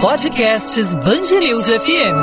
Podcasts 0.00 0.94
Bangerils 0.94 1.66
FM. 1.66 2.16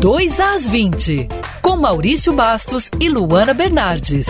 Dois 0.00 0.38
às 0.38 0.68
20, 0.68 1.26
com 1.60 1.76
Maurício 1.76 2.32
Bastos 2.32 2.92
e 3.00 3.08
Luana 3.08 3.52
Bernardes. 3.52 4.28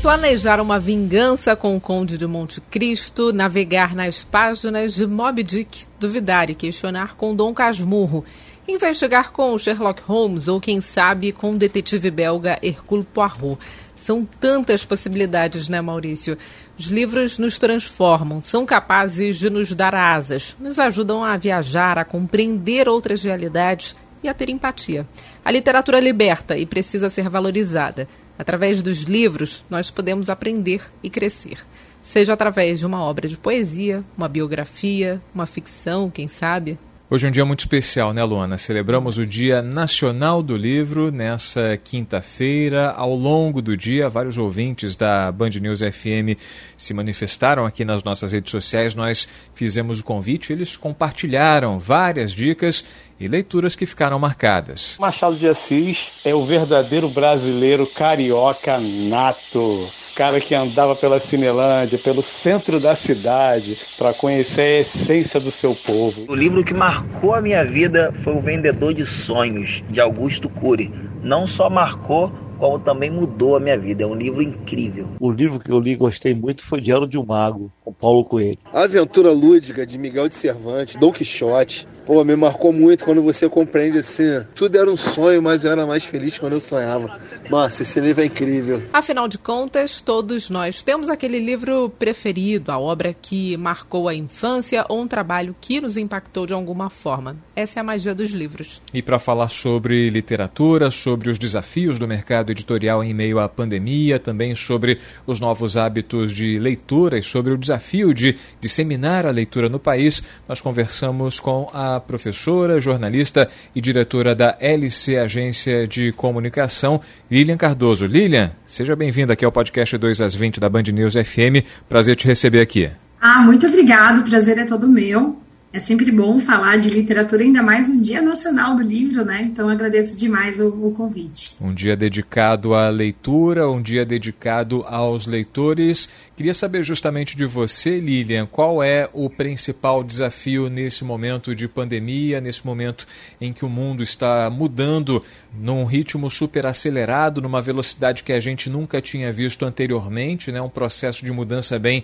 Planejar 0.00 0.62
uma 0.62 0.80
vingança 0.80 1.54
com 1.54 1.76
o 1.76 1.80
Conde 1.80 2.16
de 2.16 2.26
Monte 2.26 2.58
Cristo, 2.62 3.34
navegar 3.34 3.94
nas 3.94 4.24
páginas 4.24 4.94
de 4.94 5.06
Moby 5.06 5.42
Dick, 5.42 5.84
duvidar 6.00 6.48
e 6.48 6.54
questionar 6.54 7.16
com 7.16 7.36
Dom 7.36 7.52
Casmurro, 7.52 8.24
investigar 8.66 9.30
com 9.30 9.58
Sherlock 9.58 10.02
Holmes 10.06 10.48
ou, 10.48 10.58
quem 10.58 10.80
sabe, 10.80 11.32
com 11.32 11.52
o 11.52 11.58
detetive 11.58 12.10
belga 12.10 12.58
Hercule 12.62 13.04
Poirot. 13.04 13.58
São 14.02 14.24
tantas 14.24 14.84
possibilidades, 14.84 15.68
né, 15.68 15.80
Maurício? 15.80 16.36
Os 16.78 16.86
livros 16.86 17.38
nos 17.38 17.58
transformam, 17.58 18.42
são 18.42 18.64
capazes 18.64 19.38
de 19.38 19.50
nos 19.50 19.74
dar 19.74 19.94
asas, 19.94 20.56
nos 20.58 20.78
ajudam 20.78 21.22
a 21.22 21.36
viajar, 21.36 21.98
a 21.98 22.04
compreender 22.04 22.88
outras 22.88 23.22
realidades 23.22 23.94
e 24.22 24.28
a 24.28 24.34
ter 24.34 24.48
empatia. 24.48 25.06
A 25.44 25.50
literatura 25.50 26.00
liberta 26.00 26.56
e 26.56 26.64
precisa 26.64 27.10
ser 27.10 27.28
valorizada. 27.28 28.08
Através 28.38 28.82
dos 28.82 29.02
livros, 29.02 29.62
nós 29.68 29.90
podemos 29.90 30.30
aprender 30.30 30.82
e 31.02 31.10
crescer. 31.10 31.58
Seja 32.02 32.32
através 32.32 32.78
de 32.78 32.86
uma 32.86 33.02
obra 33.02 33.28
de 33.28 33.36
poesia, 33.36 34.02
uma 34.16 34.28
biografia, 34.28 35.20
uma 35.34 35.44
ficção, 35.44 36.10
quem 36.10 36.26
sabe, 36.26 36.78
Hoje 37.12 37.26
é 37.26 37.28
um 37.28 37.32
dia 37.32 37.44
muito 37.44 37.58
especial, 37.58 38.12
né, 38.12 38.22
Luana? 38.22 38.56
Celebramos 38.56 39.18
o 39.18 39.26
Dia 39.26 39.60
Nacional 39.60 40.44
do 40.44 40.56
Livro 40.56 41.10
nessa 41.10 41.76
quinta-feira. 41.82 42.92
Ao 42.92 43.12
longo 43.16 43.60
do 43.60 43.76
dia, 43.76 44.08
vários 44.08 44.38
ouvintes 44.38 44.94
da 44.94 45.32
Band 45.32 45.50
News 45.60 45.80
FM 45.80 46.38
se 46.76 46.94
manifestaram 46.94 47.66
aqui 47.66 47.84
nas 47.84 48.04
nossas 48.04 48.32
redes 48.32 48.52
sociais. 48.52 48.94
Nós 48.94 49.26
fizemos 49.56 49.98
o 49.98 50.04
convite, 50.04 50.52
eles 50.52 50.76
compartilharam 50.76 51.80
várias 51.80 52.30
dicas 52.30 52.84
e 53.18 53.26
leituras 53.26 53.74
que 53.74 53.86
ficaram 53.86 54.16
marcadas. 54.20 54.96
Machado 55.00 55.34
de 55.34 55.48
Assis 55.48 56.20
é 56.24 56.32
o 56.32 56.44
verdadeiro 56.44 57.08
brasileiro 57.08 57.88
carioca 57.88 58.78
nato 58.78 59.90
cara 60.20 60.38
que 60.38 60.54
andava 60.54 60.94
pela 60.94 61.18
Cinelândia, 61.18 61.98
pelo 61.98 62.20
centro 62.20 62.78
da 62.78 62.94
cidade, 62.94 63.78
para 63.96 64.12
conhecer 64.12 64.60
a 64.60 64.80
essência 64.80 65.40
do 65.40 65.50
seu 65.50 65.74
povo. 65.74 66.26
O 66.28 66.34
livro 66.34 66.62
que 66.62 66.74
marcou 66.74 67.34
a 67.34 67.40
minha 67.40 67.64
vida 67.64 68.12
foi 68.22 68.34
O 68.34 68.40
Vendedor 68.42 68.92
de 68.92 69.06
Sonhos, 69.06 69.82
de 69.88 69.98
Augusto 69.98 70.46
Cury. 70.46 70.92
Não 71.22 71.46
só 71.46 71.70
marcou, 71.70 72.30
como 72.60 72.78
também 72.78 73.10
mudou 73.10 73.56
a 73.56 73.60
minha 73.60 73.78
vida. 73.78 74.04
É 74.04 74.06
um 74.06 74.14
livro 74.14 74.42
incrível. 74.42 75.08
O 75.18 75.30
livro 75.30 75.58
que 75.58 75.72
eu 75.72 75.80
li 75.80 75.92
e 75.92 75.96
gostei 75.96 76.34
muito 76.34 76.62
foi 76.62 76.80
Diário 76.80 77.06
de 77.06 77.18
um 77.18 77.24
Mago, 77.24 77.72
com 77.82 77.92
Paulo 77.92 78.24
Coelho. 78.24 78.58
A 78.72 78.82
Aventura 78.82 79.32
Lúdica, 79.32 79.86
de 79.86 79.96
Miguel 79.96 80.28
de 80.28 80.34
Cervantes, 80.34 80.96
Dom 80.96 81.10
Quixote. 81.10 81.88
Pô, 82.06 82.22
me 82.22 82.36
marcou 82.36 82.72
muito 82.72 83.04
quando 83.04 83.22
você 83.22 83.48
compreende 83.48 83.98
assim, 83.98 84.44
tudo 84.54 84.76
era 84.76 84.90
um 84.90 84.96
sonho, 84.96 85.42
mas 85.42 85.64
eu 85.64 85.72
era 85.72 85.86
mais 85.86 86.04
feliz 86.04 86.38
quando 86.38 86.52
eu 86.52 86.60
sonhava. 86.60 87.18
Nossa, 87.48 87.82
esse 87.82 87.98
livro 88.00 88.22
é 88.22 88.26
incrível. 88.26 88.82
Afinal 88.92 89.26
de 89.26 89.38
contas, 89.38 90.02
todos 90.02 90.50
nós 90.50 90.82
temos 90.82 91.08
aquele 91.08 91.38
livro 91.38 91.88
preferido, 91.88 92.70
a 92.72 92.78
obra 92.78 93.14
que 93.14 93.56
marcou 93.56 94.08
a 94.08 94.14
infância 94.14 94.84
ou 94.88 95.00
um 95.00 95.08
trabalho 95.08 95.54
que 95.60 95.80
nos 95.80 95.96
impactou 95.96 96.46
de 96.46 96.52
alguma 96.52 96.90
forma. 96.90 97.36
Essa 97.56 97.78
é 97.78 97.80
a 97.80 97.84
magia 97.84 98.14
dos 98.14 98.32
livros. 98.32 98.82
E 98.92 99.00
para 99.00 99.18
falar 99.18 99.50
sobre 99.50 100.10
literatura, 100.10 100.90
sobre 100.90 101.30
os 101.30 101.38
desafios 101.38 101.98
do 101.98 102.08
mercado 102.08 102.49
mercado 102.50 102.60
editorial 102.60 103.02
em 103.02 103.14
meio 103.14 103.38
à 103.38 103.48
pandemia, 103.48 104.18
também 104.18 104.54
sobre 104.54 104.98
os 105.26 105.40
novos 105.40 105.76
hábitos 105.76 106.32
de 106.32 106.58
leitura 106.58 107.18
e 107.18 107.22
sobre 107.22 107.52
o 107.52 107.58
desafio 107.58 108.12
de 108.12 108.36
disseminar 108.60 109.24
a 109.24 109.30
leitura 109.30 109.68
no 109.68 109.78
país. 109.78 110.22
Nós 110.48 110.60
conversamos 110.60 111.40
com 111.40 111.70
a 111.72 112.00
professora, 112.00 112.80
jornalista 112.80 113.48
e 113.74 113.80
diretora 113.80 114.34
da 114.34 114.56
LC 114.60 115.18
Agência 115.18 115.86
de 115.86 116.12
Comunicação, 116.12 117.00
Lilian 117.30 117.56
Cardoso. 117.56 118.06
Lilian, 118.06 118.52
seja 118.66 118.94
bem-vinda 118.94 119.32
aqui 119.32 119.44
ao 119.44 119.52
podcast 119.52 119.96
2 119.96 120.20
às 120.20 120.34
20 120.34 120.60
da 120.60 120.68
Band 120.68 120.84
News 120.92 121.14
FM. 121.14 121.64
Prazer 121.88 122.16
te 122.16 122.26
receber 122.26 122.60
aqui. 122.60 122.88
Ah, 123.20 123.40
muito 123.42 123.66
obrigado. 123.66 124.20
O 124.20 124.24
prazer 124.24 124.58
é 124.58 124.64
todo 124.64 124.88
meu. 124.88 125.38
É 125.72 125.78
sempre 125.78 126.10
bom 126.10 126.40
falar 126.40 126.78
de 126.78 126.90
literatura, 126.90 127.44
ainda 127.44 127.62
mais 127.62 127.88
no 127.88 128.00
Dia 128.00 128.20
Nacional 128.20 128.74
do 128.74 128.82
Livro, 128.82 129.24
né? 129.24 129.42
Então 129.42 129.68
agradeço 129.68 130.16
demais 130.16 130.58
o, 130.58 130.66
o, 130.66 130.90
convite. 130.90 131.52
Um 131.60 131.72
dia 131.72 131.96
dedicado 131.96 132.74
à 132.74 132.88
leitura, 132.88 133.70
um 133.70 133.80
dia 133.80 134.04
dedicado 134.04 134.82
aos 134.88 135.26
leitores. 135.26 136.08
Queria 136.36 136.52
saber 136.52 136.82
justamente 136.82 137.36
de 137.36 137.46
você, 137.46 138.00
Lilian, 138.00 138.46
qual 138.46 138.82
é 138.82 139.08
o 139.12 139.30
principal 139.30 140.02
desafio 140.02 140.68
nesse 140.68 141.04
momento 141.04 141.54
de 141.54 141.68
pandemia, 141.68 142.40
nesse 142.40 142.66
momento 142.66 143.06
em 143.40 143.52
que 143.52 143.64
o 143.64 143.68
mundo 143.68 144.02
está 144.02 144.50
mudando 144.50 145.22
num 145.56 145.84
ritmo 145.84 146.28
super 146.28 146.66
acelerado, 146.66 147.40
numa 147.40 147.62
velocidade 147.62 148.24
que 148.24 148.32
a 148.32 148.40
gente 148.40 148.68
nunca 148.68 149.00
tinha 149.00 149.30
visto 149.30 149.64
anteriormente, 149.64 150.50
né? 150.50 150.60
Um 150.60 150.68
processo 150.68 151.24
de 151.24 151.30
mudança 151.30 151.78
bem 151.78 152.02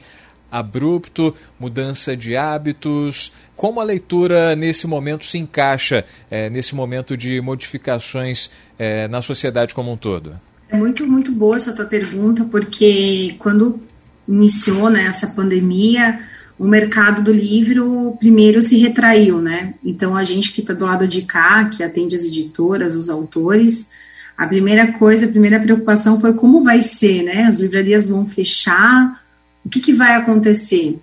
abrupto, 0.50 1.34
mudança 1.58 2.16
de 2.16 2.36
hábitos. 2.36 3.32
Como 3.54 3.80
a 3.80 3.84
leitura 3.84 4.54
nesse 4.56 4.86
momento 4.86 5.24
se 5.24 5.38
encaixa 5.38 6.04
é, 6.30 6.50
nesse 6.50 6.74
momento 6.74 7.16
de 7.16 7.40
modificações 7.40 8.50
é, 8.78 9.08
na 9.08 9.22
sociedade 9.22 9.74
como 9.74 9.92
um 9.92 9.96
todo? 9.96 10.34
É 10.68 10.76
muito, 10.76 11.06
muito 11.06 11.30
boa 11.32 11.56
essa 11.56 11.72
tua 11.72 11.84
pergunta, 11.84 12.44
porque 12.44 13.36
quando 13.38 13.80
iniciou 14.26 14.90
né, 14.90 15.04
essa 15.04 15.28
pandemia, 15.28 16.18
o 16.58 16.66
mercado 16.66 17.22
do 17.22 17.32
livro 17.32 18.16
primeiro 18.18 18.62
se 18.62 18.78
retraiu, 18.78 19.40
né? 19.40 19.74
Então 19.84 20.16
a 20.16 20.24
gente 20.24 20.52
que 20.52 20.60
está 20.60 20.72
do 20.72 20.86
lado 20.86 21.06
de 21.06 21.22
cá, 21.22 21.66
que 21.66 21.82
atende 21.82 22.16
as 22.16 22.24
editoras, 22.24 22.96
os 22.96 23.08
autores, 23.08 23.90
a 24.36 24.46
primeira 24.46 24.92
coisa, 24.92 25.26
a 25.26 25.28
primeira 25.28 25.60
preocupação 25.60 26.18
foi 26.20 26.34
como 26.34 26.64
vai 26.64 26.82
ser, 26.82 27.22
né? 27.22 27.44
As 27.44 27.60
livrarias 27.60 28.08
vão 28.08 28.26
fechar, 28.26 29.22
o 29.66 29.68
que, 29.68 29.80
que 29.80 29.92
vai 29.92 30.14
acontecer? 30.14 31.00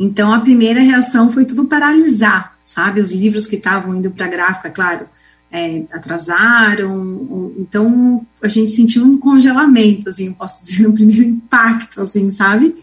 Então, 0.00 0.32
a 0.32 0.40
primeira 0.40 0.80
reação 0.80 1.30
foi 1.30 1.44
tudo 1.44 1.66
paralisar, 1.66 2.56
sabe? 2.64 2.98
Os 2.98 3.12
livros 3.12 3.46
que 3.46 3.56
estavam 3.56 3.94
indo 3.94 4.10
para 4.10 4.24
a 4.24 4.30
gráfica, 4.30 4.70
claro, 4.70 5.06
é, 5.52 5.84
atrasaram. 5.92 7.52
Então, 7.58 8.26
a 8.42 8.48
gente 8.48 8.70
sentiu 8.70 9.04
um 9.04 9.18
congelamento, 9.18 10.08
assim, 10.08 10.32
posso 10.32 10.64
dizer, 10.64 10.86
um 10.86 10.92
primeiro 10.92 11.24
impacto, 11.24 12.00
assim, 12.00 12.30
sabe? 12.30 12.74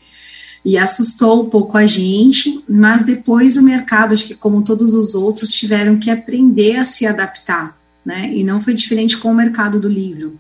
E 0.64 0.78
assustou 0.78 1.44
um 1.44 1.50
pouco 1.50 1.78
a 1.80 1.88
gente, 1.88 2.64
mas 2.70 3.04
depois 3.04 3.58
o 3.58 3.64
mercado, 3.64 4.14
acho 4.14 4.28
que 4.28 4.36
como 4.36 4.64
todos 4.64 4.94
os 4.94 5.16
outros, 5.16 5.52
tiveram 5.52 5.98
que 5.98 6.12
aprender 6.12 6.78
a 6.78 6.86
se 6.86 7.08
adaptar, 7.08 7.76
né? 8.06 8.32
E 8.32 8.44
não 8.44 8.62
foi 8.62 8.76
diferente 8.76 9.18
com 9.18 9.32
o 9.32 9.36
mercado 9.36 9.80
do 9.80 9.90
livro. 9.90 10.40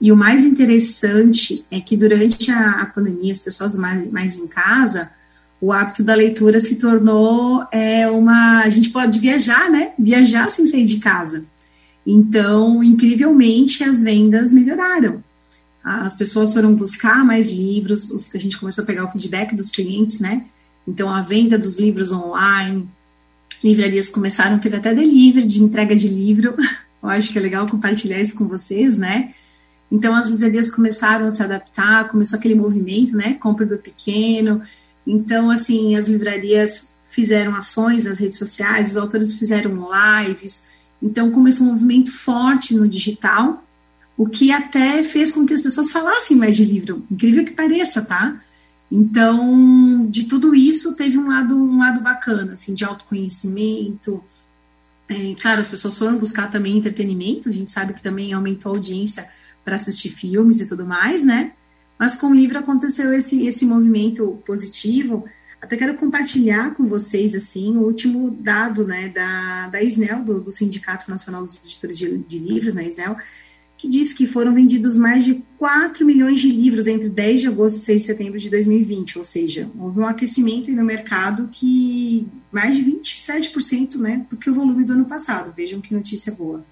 E 0.00 0.10
o 0.10 0.16
mais 0.16 0.44
interessante 0.44 1.64
é 1.70 1.78
que 1.78 1.96
durante 1.96 2.50
a, 2.50 2.80
a 2.80 2.86
pandemia, 2.86 3.32
as 3.32 3.38
pessoas 3.38 3.76
mais, 3.76 4.10
mais 4.10 4.36
em 4.36 4.46
casa, 4.46 5.10
o 5.60 5.72
hábito 5.72 6.02
da 6.02 6.14
leitura 6.14 6.58
se 6.58 6.76
tornou 6.76 7.66
é, 7.70 8.08
uma. 8.10 8.60
A 8.60 8.70
gente 8.70 8.88
pode 8.88 9.18
viajar, 9.18 9.70
né? 9.70 9.92
Viajar 9.98 10.50
sem 10.50 10.64
sair 10.64 10.86
de 10.86 10.98
casa. 11.00 11.44
Então, 12.06 12.82
incrivelmente, 12.82 13.84
as 13.84 14.02
vendas 14.02 14.50
melhoraram. 14.50 15.22
As 15.84 16.14
pessoas 16.14 16.52
foram 16.52 16.74
buscar 16.74 17.24
mais 17.24 17.50
livros, 17.50 18.10
a 18.34 18.38
gente 18.38 18.58
começou 18.58 18.84
a 18.84 18.86
pegar 18.86 19.04
o 19.04 19.10
feedback 19.10 19.54
dos 19.54 19.70
clientes, 19.70 20.20
né? 20.20 20.44
Então, 20.86 21.10
a 21.10 21.22
venda 21.22 21.58
dos 21.58 21.78
livros 21.78 22.10
online, 22.10 22.88
livrarias 23.62 24.08
começaram 24.08 24.58
ter 24.58 24.74
até 24.74 24.94
delivery 24.94 25.46
de 25.46 25.62
entrega 25.62 25.94
de 25.94 26.08
livro. 26.08 26.54
Eu 27.02 27.08
acho 27.08 27.32
que 27.32 27.38
é 27.38 27.42
legal 27.42 27.66
compartilhar 27.66 28.20
isso 28.20 28.36
com 28.36 28.46
vocês, 28.46 28.98
né? 28.98 29.34
Então 29.90 30.14
as 30.14 30.28
livrarias 30.28 30.70
começaram 30.70 31.26
a 31.26 31.30
se 31.30 31.42
adaptar, 31.42 32.08
começou 32.08 32.38
aquele 32.38 32.54
movimento, 32.54 33.16
né, 33.16 33.34
compra 33.34 33.66
do 33.66 33.78
pequeno. 33.78 34.62
Então 35.06 35.50
assim, 35.50 35.96
as 35.96 36.08
livrarias 36.08 36.88
fizeram 37.08 37.56
ações 37.56 38.04
nas 38.04 38.18
redes 38.18 38.38
sociais, 38.38 38.90
os 38.90 38.96
autores 38.96 39.34
fizeram 39.34 39.88
lives. 39.90 40.68
Então 41.02 41.30
começou 41.30 41.66
um 41.66 41.72
movimento 41.72 42.12
forte 42.12 42.74
no 42.74 42.88
digital, 42.88 43.64
o 44.16 44.26
que 44.26 44.52
até 44.52 45.02
fez 45.02 45.32
com 45.32 45.46
que 45.46 45.54
as 45.54 45.60
pessoas 45.60 45.90
falassem 45.90 46.36
mais 46.36 46.56
de 46.56 46.64
livro. 46.64 47.04
Incrível 47.10 47.44
que 47.44 47.52
pareça, 47.52 48.02
tá? 48.02 48.40
Então, 48.92 50.08
de 50.10 50.24
tudo 50.24 50.54
isso 50.54 50.94
teve 50.94 51.16
um 51.16 51.28
lado 51.28 51.56
um 51.56 51.78
lado 51.78 52.00
bacana, 52.00 52.54
assim, 52.54 52.74
de 52.74 52.84
autoconhecimento. 52.84 54.22
É, 55.08 55.34
claro, 55.40 55.60
as 55.60 55.68
pessoas 55.68 55.96
foram 55.96 56.18
buscar 56.18 56.50
também 56.50 56.76
entretenimento. 56.76 57.48
A 57.48 57.52
gente 57.52 57.70
sabe 57.70 57.94
que 57.94 58.02
também 58.02 58.32
aumentou 58.32 58.72
a 58.72 58.74
audiência 58.76 59.28
para 59.64 59.76
assistir 59.76 60.10
filmes 60.10 60.60
e 60.60 60.66
tudo 60.66 60.84
mais, 60.84 61.24
né? 61.24 61.52
Mas 61.98 62.16
com 62.16 62.28
o 62.28 62.34
livro 62.34 62.58
aconteceu 62.58 63.12
esse, 63.12 63.46
esse 63.46 63.66
movimento 63.66 64.42
positivo. 64.46 65.24
Até 65.60 65.76
quero 65.76 65.94
compartilhar 65.96 66.74
com 66.74 66.86
vocês, 66.86 67.34
assim, 67.34 67.76
o 67.76 67.82
último 67.82 68.30
dado, 68.30 68.86
né, 68.86 69.08
da, 69.08 69.68
da 69.68 69.82
ISNEL, 69.82 70.24
do, 70.24 70.40
do 70.40 70.50
Sindicato 70.50 71.10
Nacional 71.10 71.44
dos 71.44 71.56
Editores 71.56 71.98
de, 71.98 72.16
de 72.18 72.38
Livros, 72.38 72.72
na 72.72 72.80
né, 72.80 72.86
ISNEL, 72.86 73.18
que 73.76 73.88
diz 73.88 74.12
que 74.14 74.26
foram 74.26 74.54
vendidos 74.54 74.96
mais 74.96 75.24
de 75.24 75.42
4 75.58 76.04
milhões 76.06 76.40
de 76.40 76.50
livros 76.50 76.86
entre 76.86 77.08
10 77.08 77.40
de 77.40 77.48
agosto 77.48 77.76
e 77.76 77.80
6 77.80 78.00
de 78.00 78.06
setembro 78.06 78.38
de 78.38 78.50
2020, 78.50 79.18
ou 79.18 79.24
seja, 79.24 79.70
houve 79.78 80.00
um 80.00 80.06
aquecimento 80.06 80.70
no 80.70 80.84
mercado 80.84 81.48
que 81.52 82.26
mais 82.52 82.76
de 82.76 82.82
27% 82.82 83.96
né, 83.96 84.26
do 84.28 84.36
que 84.36 84.50
o 84.50 84.54
volume 84.54 84.84
do 84.84 84.92
ano 84.92 85.04
passado. 85.04 85.52
Vejam 85.54 85.80
que 85.80 85.94
notícia 85.94 86.32
boa. 86.32 86.64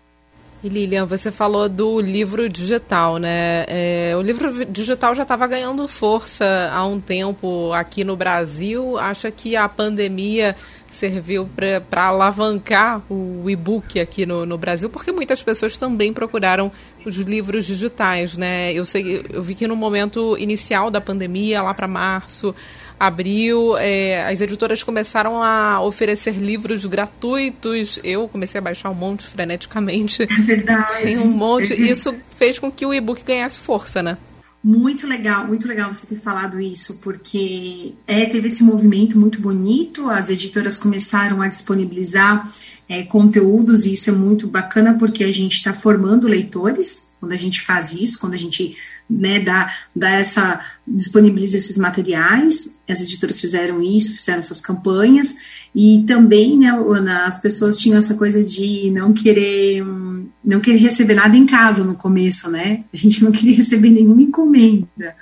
E 0.60 0.68
Lilian, 0.68 1.06
você 1.06 1.30
falou 1.30 1.68
do 1.68 2.00
livro 2.00 2.48
digital, 2.48 3.18
né? 3.18 3.64
É, 3.68 4.14
o 4.16 4.20
livro 4.20 4.66
digital 4.66 5.14
já 5.14 5.22
estava 5.22 5.46
ganhando 5.46 5.86
força 5.86 6.68
há 6.72 6.84
um 6.84 7.00
tempo 7.00 7.72
aqui 7.72 8.02
no 8.02 8.16
Brasil. 8.16 8.98
Acha 8.98 9.30
que 9.30 9.54
a 9.54 9.68
pandemia 9.68 10.56
serviu 10.90 11.48
para 11.88 12.06
alavancar 12.06 13.00
o 13.08 13.48
e-book 13.48 14.00
aqui 14.00 14.26
no, 14.26 14.44
no 14.44 14.58
Brasil, 14.58 14.90
porque 14.90 15.12
muitas 15.12 15.40
pessoas 15.40 15.76
também 15.76 16.12
procuraram 16.12 16.72
os 17.06 17.14
livros 17.18 17.64
digitais, 17.64 18.36
né? 18.36 18.72
Eu 18.72 18.84
sei, 18.84 19.24
eu 19.30 19.40
vi 19.40 19.54
que 19.54 19.68
no 19.68 19.76
momento 19.76 20.36
inicial 20.38 20.90
da 20.90 21.00
pandemia, 21.00 21.62
lá 21.62 21.72
para 21.72 21.86
março, 21.86 22.52
abril, 22.98 23.76
é, 23.76 24.26
as 24.26 24.40
editoras 24.40 24.82
começaram 24.82 25.42
a 25.42 25.80
oferecer 25.80 26.34
livros 26.34 26.84
gratuitos. 26.84 28.00
Eu 28.02 28.28
comecei 28.28 28.58
a 28.58 28.62
baixar 28.62 28.90
um 28.90 28.94
monte 28.94 29.24
freneticamente. 29.24 30.22
É 30.22 30.26
verdade. 30.26 31.02
Tem 31.02 31.18
um 31.18 31.28
monte. 31.28 31.74
Isso 31.74 32.14
fez 32.36 32.58
com 32.58 32.70
que 32.70 32.84
o 32.84 32.92
e-book 32.92 33.22
ganhasse 33.24 33.58
força, 33.58 34.02
né? 34.02 34.18
Muito 34.62 35.06
legal, 35.06 35.46
muito 35.46 35.68
legal 35.68 35.94
você 35.94 36.06
ter 36.06 36.20
falado 36.20 36.60
isso, 36.60 37.00
porque 37.00 37.94
é, 38.06 38.24
teve 38.26 38.48
esse 38.48 38.64
movimento 38.64 39.16
muito 39.16 39.40
bonito, 39.40 40.10
as 40.10 40.30
editoras 40.30 40.76
começaram 40.76 41.40
a 41.40 41.46
disponibilizar 41.46 42.52
é, 42.88 43.04
conteúdos, 43.04 43.86
e 43.86 43.92
isso 43.92 44.10
é 44.10 44.12
muito 44.12 44.48
bacana 44.48 44.94
porque 44.98 45.22
a 45.22 45.32
gente 45.32 45.54
está 45.54 45.72
formando 45.72 46.26
leitores 46.26 47.07
quando 47.18 47.32
a 47.32 47.36
gente 47.36 47.60
faz 47.62 47.92
isso, 47.92 48.18
quando 48.18 48.34
a 48.34 48.38
gente 48.38 48.76
né, 49.08 49.40
dá, 49.40 49.72
dá 49.94 50.10
essa, 50.10 50.60
disponibiliza 50.86 51.56
esses 51.56 51.78
materiais, 51.78 52.78
as 52.88 53.00
editoras 53.00 53.40
fizeram 53.40 53.82
isso, 53.82 54.14
fizeram 54.14 54.38
essas 54.38 54.60
campanhas, 54.60 55.34
e 55.74 56.04
também, 56.06 56.58
né, 56.58 56.70
Ana, 56.70 57.26
as 57.26 57.40
pessoas 57.40 57.78
tinham 57.78 57.98
essa 57.98 58.14
coisa 58.14 58.42
de 58.42 58.90
não 58.90 59.12
querer, 59.12 59.84
não 60.44 60.60
querer 60.60 60.78
receber 60.78 61.14
nada 61.14 61.36
em 61.36 61.46
casa 61.46 61.84
no 61.84 61.96
começo, 61.96 62.50
né, 62.50 62.84
a 62.92 62.96
gente 62.96 63.24
não 63.24 63.32
queria 63.32 63.56
receber 63.56 63.90
nenhuma 63.90 64.22
encomenda, 64.22 65.16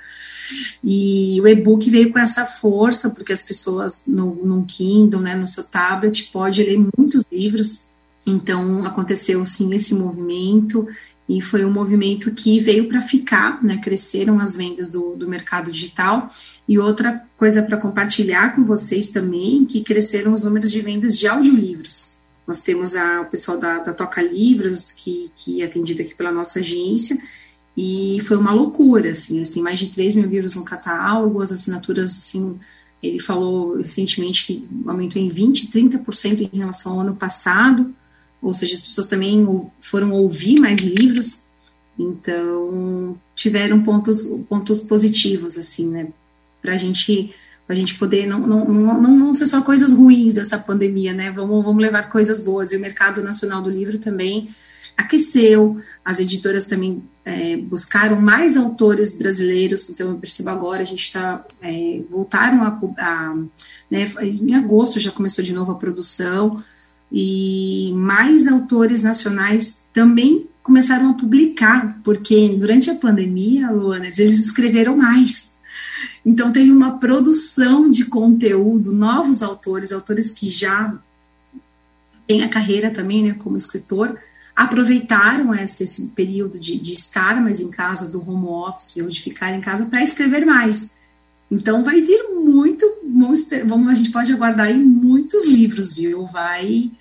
e 0.83 1.39
o 1.41 1.47
e-book 1.47 1.89
veio 1.89 2.11
com 2.11 2.19
essa 2.19 2.45
força, 2.45 3.09
porque 3.09 3.33
as 3.33 3.41
pessoas 3.41 4.03
no, 4.07 4.35
no 4.45 4.65
Kindle, 4.65 5.21
né, 5.21 5.35
no 5.35 5.47
seu 5.47 5.63
tablet, 5.63 6.29
pode 6.31 6.63
ler 6.63 6.79
muitos 6.97 7.23
livros, 7.31 7.87
então 8.25 8.85
aconteceu 8.85 9.45
sim 9.45 9.73
esse 9.73 9.93
movimento 9.93 10.87
e 11.27 11.41
foi 11.41 11.65
um 11.65 11.71
movimento 11.71 12.31
que 12.31 12.59
veio 12.59 12.87
para 12.87 13.01
ficar, 13.01 13.61
né? 13.61 13.77
Cresceram 13.77 14.39
as 14.39 14.55
vendas 14.55 14.89
do, 14.89 15.15
do 15.15 15.27
mercado 15.27 15.69
digital. 15.71 16.31
E 16.67 16.79
outra 16.79 17.21
coisa 17.35 17.61
para 17.61 17.77
compartilhar 17.77 18.55
com 18.55 18.63
vocês 18.63 19.09
também, 19.09 19.65
que 19.65 19.83
cresceram 19.83 20.33
os 20.33 20.43
números 20.43 20.71
de 20.71 20.79
vendas 20.79 21.17
de 21.17 21.27
audiolivros. 21.27 22.17
Nós 22.47 22.61
temos 22.61 22.95
a, 22.95 23.21
o 23.21 23.25
pessoal 23.25 23.57
da, 23.57 23.79
da 23.79 23.93
Toca 23.93 24.21
Livros, 24.21 24.91
que, 24.91 25.29
que 25.35 25.61
é 25.61 25.65
atendido 25.65 26.01
aqui 26.01 26.15
pela 26.15 26.31
nossa 26.31 26.59
agência, 26.59 27.17
e 27.75 28.19
foi 28.21 28.37
uma 28.37 28.53
loucura, 28.53 29.11
assim, 29.11 29.35
eles 29.35 29.49
têm 29.49 29.61
mais 29.61 29.79
de 29.79 29.87
3 29.87 30.15
mil 30.15 30.27
livros 30.27 30.55
no 30.55 30.63
catálogo, 30.63 31.41
as 31.41 31.51
assinaturas, 31.51 32.17
assim, 32.17 32.57
ele 33.03 33.19
falou 33.19 33.77
recentemente 33.77 34.47
que 34.47 34.67
aumentou 34.87 35.21
em 35.21 35.29
20%, 35.29 35.69
30% 35.71 36.49
em 36.51 36.57
relação 36.57 36.93
ao 36.93 37.01
ano 37.01 37.15
passado, 37.15 37.93
ou 38.41 38.53
seja, 38.53 38.75
as 38.75 38.81
pessoas 38.81 39.07
também 39.07 39.45
foram 39.81 40.11
ouvir 40.11 40.59
mais 40.59 40.79
livros, 40.79 41.43
então 41.97 43.17
tiveram 43.35 43.81
pontos, 43.83 44.25
pontos 44.47 44.79
positivos, 44.79 45.57
assim, 45.57 45.87
né, 45.87 46.07
para 46.61 46.77
gente 46.77 47.33
a 47.69 47.73
gente 47.73 47.95
poder 47.95 48.25
não, 48.25 48.39
não, 48.39 48.65
não, 48.65 49.11
não 49.17 49.33
ser 49.33 49.45
só 49.45 49.61
coisas 49.61 49.93
ruins 49.93 50.35
dessa 50.35 50.57
pandemia, 50.57 51.13
né? 51.13 51.29
Vamos, 51.31 51.65
vamos 51.65 51.81
levar 51.81 52.09
coisas 52.09 52.39
boas. 52.39 52.71
E 52.71 52.77
o 52.77 52.79
mercado 52.79 53.21
nacional 53.21 53.61
do 53.61 53.69
livro 53.69 53.97
também 53.97 54.55
aqueceu, 54.95 55.79
as 56.03 56.19
editoras 56.19 56.65
também 56.65 57.03
é, 57.23 57.55
buscaram 57.55 58.19
mais 58.19 58.57
autores 58.57 59.13
brasileiros, 59.13 59.89
então 59.89 60.09
eu 60.09 60.17
percebo 60.17 60.49
agora, 60.49 60.81
a 60.81 60.85
gente 60.85 61.03
está, 61.03 61.45
é, 61.61 62.01
voltaram 62.09 62.63
a, 62.63 62.79
a 62.97 63.35
né, 63.91 64.11
em 64.21 64.55
agosto 64.55 64.99
já 64.99 65.11
começou 65.11 65.43
de 65.43 65.53
novo 65.53 65.71
a 65.71 65.75
produção, 65.75 66.63
e 67.11 67.91
mais 67.95 68.47
autores 68.47 69.01
nacionais 69.01 69.85
também 69.93 70.47
começaram 70.61 71.11
a 71.11 71.13
publicar, 71.13 71.99
porque 72.03 72.49
durante 72.59 72.89
a 72.89 72.95
pandemia, 72.95 73.71
Luana, 73.71 74.07
eles 74.07 74.39
escreveram 74.39 74.97
mais. 74.97 75.55
Então 76.25 76.51
teve 76.51 76.71
uma 76.71 76.97
produção 76.97 77.89
de 77.89 78.05
conteúdo, 78.05 78.91
novos 78.91 79.41
autores, 79.41 79.93
autores 79.93 80.31
que 80.31 80.51
já 80.51 80.93
têm 82.27 82.43
a 82.43 82.49
carreira 82.49 82.91
também, 82.91 83.23
né, 83.23 83.35
como 83.39 83.55
escritor, 83.55 84.19
aproveitaram 84.53 85.55
esse, 85.55 85.83
esse 85.83 86.07
período 86.07 86.59
de, 86.59 86.77
de, 86.77 86.91
estar 86.91 87.39
mais 87.39 87.61
em 87.61 87.69
casa, 87.69 88.07
do 88.07 88.19
home 88.19 88.47
office, 88.47 88.97
ou 88.97 89.07
de 89.07 89.21
ficar 89.21 89.53
em 89.53 89.61
casa, 89.61 89.85
para 89.85 90.03
escrever 90.03 90.45
mais. 90.45 90.91
Então 91.49 91.83
vai 91.83 92.01
vir 92.01 92.23
muito, 92.33 92.85
vamos, 93.65 93.87
a 93.89 93.95
gente 93.95 94.11
pode 94.11 94.31
aguardar 94.31 94.67
aí 94.67 94.77
muitos 94.77 95.47
livros, 95.47 95.93
viu? 95.93 96.25
Vai 96.25 96.91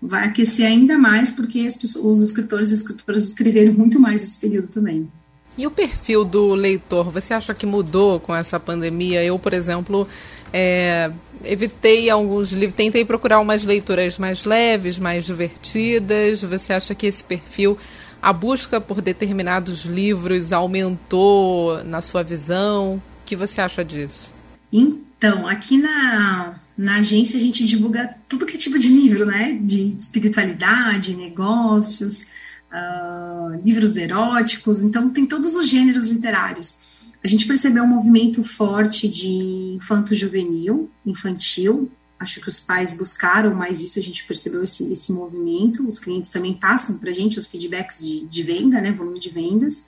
vai 0.00 0.28
aquecer 0.28 0.66
ainda 0.66 0.98
mais 0.98 1.30
porque 1.30 1.62
pessoas, 1.62 2.04
os 2.04 2.22
escritores 2.22 2.70
e 2.70 2.74
escritoras 2.74 3.24
escreveram 3.24 3.72
muito 3.72 3.98
mais 3.98 4.22
esse 4.22 4.38
período 4.38 4.68
também. 4.68 5.08
E 5.56 5.66
o 5.66 5.70
perfil 5.70 6.24
do 6.24 6.52
leitor, 6.54 7.10
você 7.10 7.32
acha 7.32 7.54
que 7.54 7.64
mudou 7.64 8.18
com 8.18 8.34
essa 8.34 8.58
pandemia? 8.58 9.24
Eu, 9.24 9.38
por 9.38 9.54
exemplo, 9.54 10.06
é, 10.52 11.10
evitei 11.44 12.10
alguns 12.10 12.52
livros, 12.52 12.76
tentei 12.76 13.04
procurar 13.04 13.38
umas 13.38 13.64
leituras 13.64 14.18
mais 14.18 14.44
leves, 14.44 14.98
mais 14.98 15.24
divertidas. 15.24 16.42
Você 16.42 16.72
acha 16.72 16.92
que 16.94 17.06
esse 17.06 17.22
perfil, 17.22 17.78
a 18.20 18.32
busca 18.32 18.80
por 18.80 19.00
determinados 19.00 19.84
livros 19.84 20.52
aumentou 20.52 21.84
na 21.84 22.00
sua 22.00 22.24
visão? 22.24 22.96
O 22.96 23.02
que 23.24 23.36
você 23.36 23.60
acha 23.60 23.84
disso? 23.84 24.33
Então, 24.76 25.46
aqui 25.46 25.78
na, 25.78 26.60
na 26.76 26.96
agência 26.96 27.38
a 27.38 27.40
gente 27.40 27.64
divulga 27.64 28.12
tudo 28.28 28.44
que 28.44 28.56
é 28.56 28.58
tipo 28.58 28.76
de 28.76 28.88
livro, 28.88 29.24
né? 29.24 29.56
De 29.62 29.96
espiritualidade, 29.96 31.14
negócios, 31.14 32.26
uh, 32.72 33.54
livros 33.64 33.96
eróticos, 33.96 34.82
então 34.82 35.08
tem 35.10 35.26
todos 35.26 35.54
os 35.54 35.68
gêneros 35.68 36.06
literários. 36.06 36.92
A 37.22 37.28
gente 37.28 37.46
percebeu 37.46 37.84
um 37.84 37.88
movimento 37.88 38.42
forte 38.42 39.08
de 39.08 39.76
infanto-juvenil, 39.76 40.90
infantil. 41.06 41.88
Acho 42.18 42.40
que 42.40 42.48
os 42.48 42.58
pais 42.58 42.92
buscaram 42.92 43.54
mais 43.54 43.80
isso, 43.80 44.00
a 44.00 44.02
gente 44.02 44.24
percebeu 44.24 44.64
esse, 44.64 44.92
esse 44.92 45.12
movimento. 45.12 45.86
Os 45.86 46.00
clientes 46.00 46.30
também 46.30 46.52
passam 46.52 46.98
para 46.98 47.10
a 47.10 47.14
gente 47.14 47.38
os 47.38 47.46
feedbacks 47.46 48.04
de, 48.04 48.26
de 48.26 48.42
venda, 48.42 48.80
né? 48.80 48.90
Volume 48.90 49.20
de 49.20 49.30
vendas. 49.30 49.86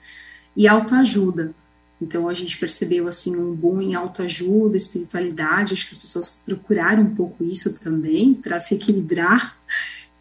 E 0.55 0.65
autoajuda. 0.65 1.53
Então 2.01 2.29
a 2.29 2.33
gente 2.33 2.57
percebeu 2.57 3.07
assim 3.07 3.35
um 3.35 3.53
boom 3.53 3.81
em 3.81 3.95
autoajuda, 3.95 4.77
espiritualidade. 4.77 5.73
Acho 5.73 5.87
que 5.87 5.95
as 5.95 6.01
pessoas 6.01 6.41
procuraram 6.45 7.03
um 7.03 7.15
pouco 7.15 7.43
isso 7.43 7.73
também 7.73 8.33
para 8.33 8.59
se 8.59 8.75
equilibrar 8.75 9.57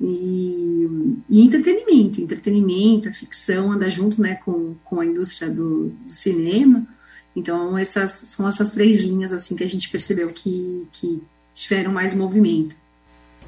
e, 0.01 0.87
e, 1.29 1.41
entretenimento, 1.41 2.21
entretenimento, 2.21 3.09
a 3.09 3.13
ficção 3.13 3.73
anda 3.73 3.91
junto, 3.91 4.21
né, 4.21 4.35
com, 4.37 4.75
com 4.85 5.01
a 5.01 5.07
indústria 5.07 5.51
do, 5.51 5.89
do, 5.89 6.11
cinema. 6.11 6.87
Então 7.35 7.77
essas 7.77 8.13
são 8.13 8.49
essas 8.49 8.71
três 8.71 9.03
linhas 9.03 9.33
assim 9.33 9.57
que 9.57 9.65
a 9.65 9.69
gente 9.69 9.89
percebeu 9.91 10.29
que, 10.31 10.87
que 10.93 11.23
tiveram 11.55 11.93
mais 11.93 12.15
movimento. 12.15 12.77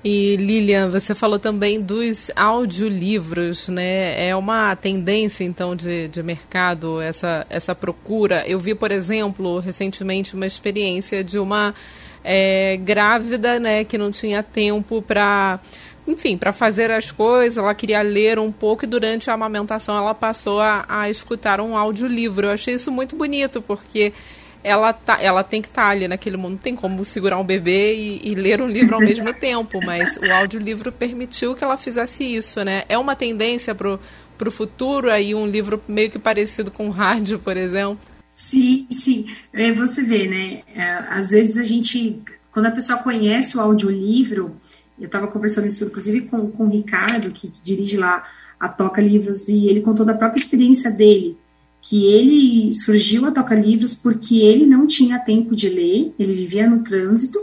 E 0.04 0.36
Lilian, 0.36 0.90
você 0.90 1.12
falou 1.12 1.40
também 1.40 1.80
dos 1.80 2.30
audiolivros, 2.36 3.68
né? 3.68 4.28
É 4.28 4.36
uma 4.36 4.76
tendência 4.76 5.42
então 5.42 5.74
de, 5.74 6.06
de 6.08 6.22
mercado 6.22 7.00
essa, 7.00 7.44
essa 7.50 7.74
procura. 7.74 8.44
Eu 8.46 8.60
vi, 8.60 8.74
por 8.74 8.92
exemplo, 8.92 9.58
recentemente 9.58 10.34
uma 10.34 10.46
experiência 10.46 11.24
de 11.24 11.38
uma 11.38 11.74
é, 12.22 12.76
grávida, 12.76 13.58
né, 13.58 13.84
que 13.84 13.98
não 13.98 14.10
tinha 14.10 14.42
tempo 14.42 15.02
para 15.02 15.58
enfim, 16.06 16.38
para 16.38 16.52
fazer 16.52 16.90
as 16.90 17.10
coisas, 17.10 17.58
ela 17.58 17.74
queria 17.74 18.00
ler 18.00 18.38
um 18.38 18.50
pouco 18.50 18.84
e 18.84 18.88
durante 18.88 19.28
a 19.28 19.34
amamentação 19.34 19.98
ela 19.98 20.14
passou 20.14 20.58
a, 20.58 20.86
a 20.88 21.10
escutar 21.10 21.60
um 21.60 21.76
audiolivro. 21.76 22.46
Eu 22.46 22.52
achei 22.52 22.74
isso 22.74 22.90
muito 22.90 23.14
bonito, 23.14 23.60
porque 23.60 24.14
ela, 24.62 24.92
tá, 24.92 25.20
ela 25.20 25.42
tem 25.42 25.62
que 25.62 25.68
estar 25.68 25.82
tá 25.82 25.88
ali 25.88 26.08
naquele 26.08 26.36
mundo. 26.36 26.52
Não 26.52 26.58
tem 26.58 26.74
como 26.74 27.04
segurar 27.04 27.38
um 27.38 27.44
bebê 27.44 27.94
e, 27.94 28.30
e 28.30 28.34
ler 28.34 28.60
um 28.60 28.68
livro 28.68 28.94
ao 28.94 29.00
mesmo 29.00 29.32
tempo, 29.34 29.80
mas 29.84 30.16
o 30.16 30.32
audiolivro 30.32 30.92
permitiu 30.92 31.54
que 31.54 31.64
ela 31.64 31.76
fizesse 31.76 32.24
isso, 32.24 32.62
né? 32.64 32.84
É 32.88 32.98
uma 32.98 33.16
tendência 33.16 33.74
pro, 33.74 33.98
pro 34.36 34.50
futuro 34.50 35.10
aí 35.10 35.34
um 35.34 35.46
livro 35.46 35.82
meio 35.88 36.10
que 36.10 36.18
parecido 36.18 36.70
com 36.70 36.90
rádio, 36.90 37.38
por 37.38 37.56
exemplo? 37.56 37.98
Sim, 38.34 38.86
sim. 38.90 39.26
É, 39.52 39.72
você 39.72 40.02
vê, 40.02 40.28
né? 40.28 40.62
É, 40.74 40.92
às 41.08 41.30
vezes 41.30 41.58
a 41.58 41.64
gente, 41.64 42.22
quando 42.52 42.66
a 42.66 42.70
pessoa 42.70 43.00
conhece 43.00 43.56
o 43.56 43.60
audiolivro, 43.60 44.56
eu 44.98 45.06
estava 45.06 45.26
conversando 45.26 45.66
isso 45.66 45.84
inclusive 45.84 46.22
com, 46.22 46.50
com 46.50 46.64
o 46.64 46.70
Ricardo, 46.70 47.30
que, 47.30 47.48
que 47.48 47.60
dirige 47.62 47.96
lá 47.96 48.24
a 48.58 48.68
Toca 48.68 49.00
Livros 49.00 49.48
e 49.48 49.68
ele 49.68 49.80
contou 49.80 50.04
da 50.04 50.14
própria 50.14 50.40
experiência 50.40 50.90
dele, 50.90 51.36
que 51.82 52.06
ele 52.06 52.74
surgiu 52.74 53.26
a 53.26 53.30
Toca 53.30 53.54
Livros 53.54 53.94
porque 53.94 54.38
ele 54.38 54.66
não 54.66 54.86
tinha 54.86 55.18
tempo 55.18 55.54
de 55.54 55.68
ler, 55.68 56.12
ele 56.18 56.34
vivia 56.34 56.68
no 56.68 56.82
trânsito, 56.82 57.40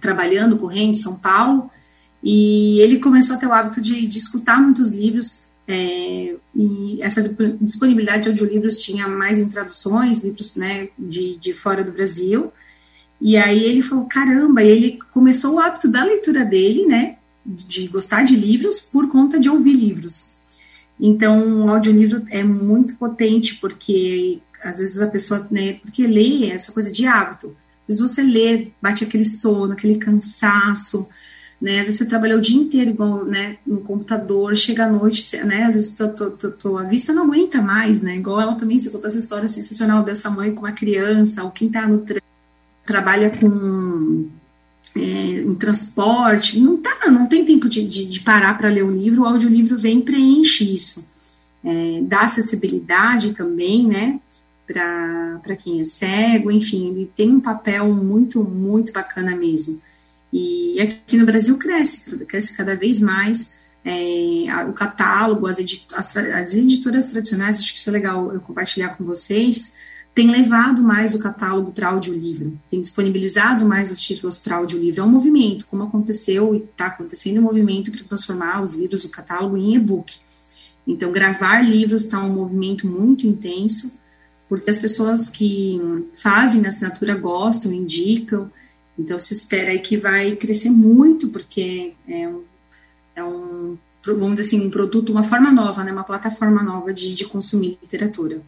trabalhando, 0.00 0.58
correndo 0.58 0.92
em 0.92 0.96
São 0.96 1.16
Paulo, 1.16 1.70
e 2.22 2.80
ele 2.80 2.98
começou 2.98 3.36
a 3.36 3.38
ter 3.38 3.46
o 3.46 3.52
hábito 3.52 3.80
de, 3.80 4.06
de 4.06 4.18
escutar 4.18 4.60
muitos 4.60 4.90
livros, 4.90 5.46
é, 5.66 6.34
e 6.54 7.00
essa 7.00 7.22
disponibilidade 7.60 8.24
de 8.24 8.28
audiolivros 8.30 8.82
tinha 8.82 9.06
mais 9.06 9.38
em 9.38 9.48
traduções, 9.48 10.24
livros 10.24 10.56
né, 10.56 10.88
de, 10.98 11.36
de 11.38 11.52
fora 11.52 11.84
do 11.84 11.92
Brasil, 11.92 12.52
e 13.20 13.36
aí 13.36 13.64
ele 13.64 13.82
falou, 13.82 14.06
caramba, 14.06 14.62
e 14.62 14.68
ele 14.68 14.98
começou 15.12 15.54
o 15.54 15.60
hábito 15.60 15.88
da 15.88 16.04
leitura 16.04 16.44
dele, 16.44 16.86
né, 16.86 17.16
de 17.44 17.86
gostar 17.86 18.24
de 18.24 18.34
livros 18.34 18.80
por 18.80 19.08
conta 19.08 19.38
de 19.38 19.48
ouvir 19.48 19.74
livros. 19.74 20.31
Então, 21.04 21.66
o 21.66 21.68
audiolivro 21.68 22.22
é 22.30 22.44
muito 22.44 22.94
potente, 22.94 23.56
porque 23.56 24.38
às 24.62 24.78
vezes 24.78 25.00
a 25.00 25.08
pessoa, 25.08 25.44
né, 25.50 25.74
porque 25.82 26.06
lê 26.06 26.50
essa 26.50 26.70
coisa 26.70 26.92
de 26.92 27.04
hábito. 27.04 27.56
Às 27.88 27.98
vezes 27.98 28.00
você 28.00 28.22
lê, 28.22 28.68
bate 28.80 29.02
aquele 29.02 29.24
sono, 29.24 29.72
aquele 29.72 29.96
cansaço, 29.96 31.08
né, 31.60 31.80
às 31.80 31.86
vezes 31.86 31.98
você 31.98 32.06
trabalhou 32.06 32.38
o 32.38 32.40
dia 32.40 32.56
inteiro 32.56 32.90
igual, 32.90 33.24
né, 33.24 33.56
no 33.66 33.80
computador, 33.80 34.54
chega 34.54 34.86
à 34.86 34.88
noite, 34.88 35.36
né, 35.38 35.64
às 35.64 35.74
vezes 35.74 35.90
tô, 35.90 36.08
tô, 36.08 36.30
tô, 36.30 36.52
tô, 36.52 36.78
a 36.78 36.84
vista 36.84 37.12
não 37.12 37.24
aguenta 37.24 37.60
mais, 37.60 38.00
né, 38.00 38.16
igual 38.16 38.40
ela 38.40 38.54
também 38.54 38.78
se 38.78 38.88
contou 38.90 39.08
essa 39.08 39.18
história 39.18 39.48
sensacional 39.48 40.04
dessa 40.04 40.30
mãe 40.30 40.54
com 40.54 40.60
uma 40.60 40.72
criança, 40.72 41.42
ou 41.42 41.50
quem 41.50 41.68
tá 41.68 41.84
no 41.88 42.06
trabalha 42.86 43.30
com 43.30 44.28
é, 44.96 45.00
em 45.00 45.54
transporte, 45.54 46.60
não 46.60 46.76
tá, 46.76 47.10
não 47.10 47.26
tem 47.26 47.44
tempo 47.44 47.68
de, 47.68 47.86
de, 47.86 48.06
de 48.06 48.20
parar 48.20 48.56
para 48.58 48.68
ler 48.68 48.84
o 48.84 48.90
livro, 48.90 49.22
o 49.22 49.26
audiolivro 49.26 49.76
vem 49.76 49.98
e 49.98 50.02
preenche 50.02 50.72
isso. 50.72 51.10
É, 51.64 52.00
dá 52.02 52.22
acessibilidade 52.22 53.34
também, 53.34 53.86
né, 53.86 54.20
para 54.66 55.56
quem 55.56 55.80
é 55.80 55.84
cego, 55.84 56.50
enfim, 56.50 56.88
ele 56.88 57.10
tem 57.14 57.30
um 57.30 57.40
papel 57.40 57.92
muito, 57.92 58.42
muito 58.42 58.92
bacana 58.92 59.34
mesmo. 59.36 59.80
E 60.32 60.80
aqui 60.80 61.16
no 61.16 61.26
Brasil 61.26 61.58
cresce, 61.58 62.10
cresce 62.26 62.56
cada 62.56 62.74
vez 62.74 62.98
mais 62.98 63.54
é, 63.84 64.44
o 64.68 64.72
catálogo, 64.72 65.46
as, 65.46 65.58
edit 65.58 65.86
as, 65.94 66.16
as 66.16 66.54
editoras 66.54 67.10
tradicionais, 67.10 67.58
acho 67.58 67.72
que 67.72 67.78
isso 67.78 67.90
é 67.90 67.92
legal 67.92 68.32
eu 68.32 68.40
compartilhar 68.40 68.90
com 68.96 69.04
vocês, 69.04 69.74
tem 70.14 70.30
levado 70.30 70.82
mais 70.82 71.14
o 71.14 71.18
catálogo 71.18 71.72
para 71.72 71.88
audiolivro, 71.88 72.58
tem 72.70 72.82
disponibilizado 72.82 73.64
mais 73.64 73.90
os 73.90 74.00
títulos 74.00 74.38
para 74.38 74.56
audiolivro. 74.56 75.00
É 75.00 75.04
um 75.04 75.08
movimento, 75.08 75.66
como 75.66 75.84
aconteceu 75.84 76.54
e 76.54 76.58
está 76.58 76.86
acontecendo 76.86 77.38
um 77.38 77.42
movimento 77.42 77.90
para 77.90 78.04
transformar 78.04 78.62
os 78.62 78.74
livros 78.74 79.02
do 79.02 79.08
catálogo 79.08 79.56
em 79.56 79.74
e-book. 79.74 80.14
Então, 80.86 81.10
gravar 81.12 81.62
livros 81.62 82.02
está 82.04 82.22
um 82.22 82.34
movimento 82.34 82.86
muito 82.86 83.26
intenso, 83.26 83.98
porque 84.48 84.68
as 84.68 84.78
pessoas 84.78 85.30
que 85.30 85.80
fazem 86.16 86.66
assinatura 86.66 87.14
gostam, 87.14 87.72
indicam. 87.72 88.50
Então, 88.98 89.18
se 89.18 89.32
espera 89.32 89.70
aí 89.70 89.78
que 89.78 89.96
vai 89.96 90.36
crescer 90.36 90.68
muito, 90.68 91.28
porque 91.28 91.94
é 92.06 92.28
um, 92.28 92.42
é 93.16 93.24
um 93.24 93.78
vamos 94.04 94.36
dizer 94.36 94.56
assim, 94.56 94.66
um 94.66 94.70
produto, 94.70 95.10
uma 95.10 95.22
forma 95.22 95.50
nova, 95.50 95.82
né, 95.84 95.92
uma 95.92 96.04
plataforma 96.04 96.62
nova 96.62 96.92
de, 96.92 97.14
de 97.14 97.24
consumir 97.24 97.78
literatura. 97.80 98.42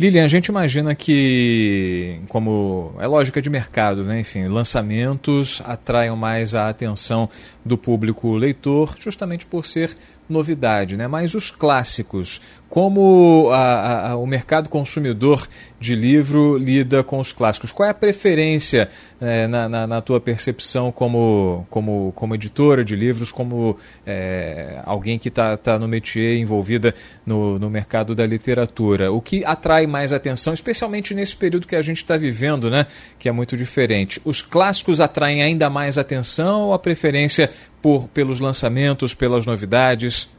Lilian, 0.00 0.24
a 0.24 0.28
gente 0.28 0.46
imagina 0.46 0.94
que, 0.94 2.20
como 2.30 2.94
é 2.98 3.06
lógica 3.06 3.42
de 3.42 3.50
mercado, 3.50 4.02
né? 4.02 4.20
enfim, 4.20 4.48
lançamentos 4.48 5.60
atraiam 5.66 6.16
mais 6.16 6.54
a 6.54 6.70
atenção 6.70 7.28
do 7.62 7.76
público 7.76 8.34
leitor, 8.34 8.96
justamente 8.98 9.44
por 9.44 9.66
ser 9.66 9.94
novidade, 10.26 10.96
né? 10.96 11.06
Mas 11.06 11.34
os 11.34 11.50
clássicos, 11.50 12.40
como 12.70 13.48
a, 13.50 14.10
a, 14.10 14.16
o 14.16 14.24
mercado 14.24 14.68
consumidor 14.70 15.46
de 15.80 15.96
livro 15.96 16.56
lida 16.56 17.02
com 17.02 17.18
os 17.18 17.32
clássicos? 17.32 17.72
Qual 17.72 17.84
é 17.84 17.90
a 17.90 17.94
preferência 17.94 18.88
é, 19.20 19.48
na, 19.48 19.68
na, 19.68 19.86
na, 19.88 20.00
tua 20.00 20.20
percepção 20.20 20.92
como, 20.92 21.66
como, 21.68 22.12
como 22.14 22.32
editora 22.36 22.84
de 22.84 22.94
livros, 22.94 23.32
como 23.32 23.76
é, 24.06 24.80
alguém 24.84 25.18
que 25.18 25.26
está 25.26 25.56
tá 25.56 25.80
no 25.80 25.88
métier, 25.88 26.36
envolvida 26.36 26.94
no, 27.26 27.58
no 27.58 27.68
mercado 27.68 28.14
da 28.14 28.24
literatura? 28.24 29.10
O 29.10 29.20
que 29.20 29.44
atrai 29.44 29.88
mais 29.88 30.12
atenção, 30.12 30.54
especialmente 30.54 31.12
nesse 31.12 31.34
período 31.34 31.66
que 31.66 31.74
a 31.74 31.82
gente 31.82 31.98
está 31.98 32.16
vivendo, 32.16 32.70
né? 32.70 32.86
que 33.18 33.28
é 33.28 33.32
muito 33.32 33.56
diferente? 33.56 34.20
Os 34.24 34.42
clássicos 34.42 35.00
atraem 35.00 35.42
ainda 35.42 35.68
mais 35.68 35.98
atenção 35.98 36.62
ou 36.62 36.72
a 36.72 36.78
preferência 36.78 37.50
por, 37.82 38.06
pelos 38.08 38.38
lançamentos, 38.38 39.12
pelas 39.12 39.44
novidades? 39.44 40.30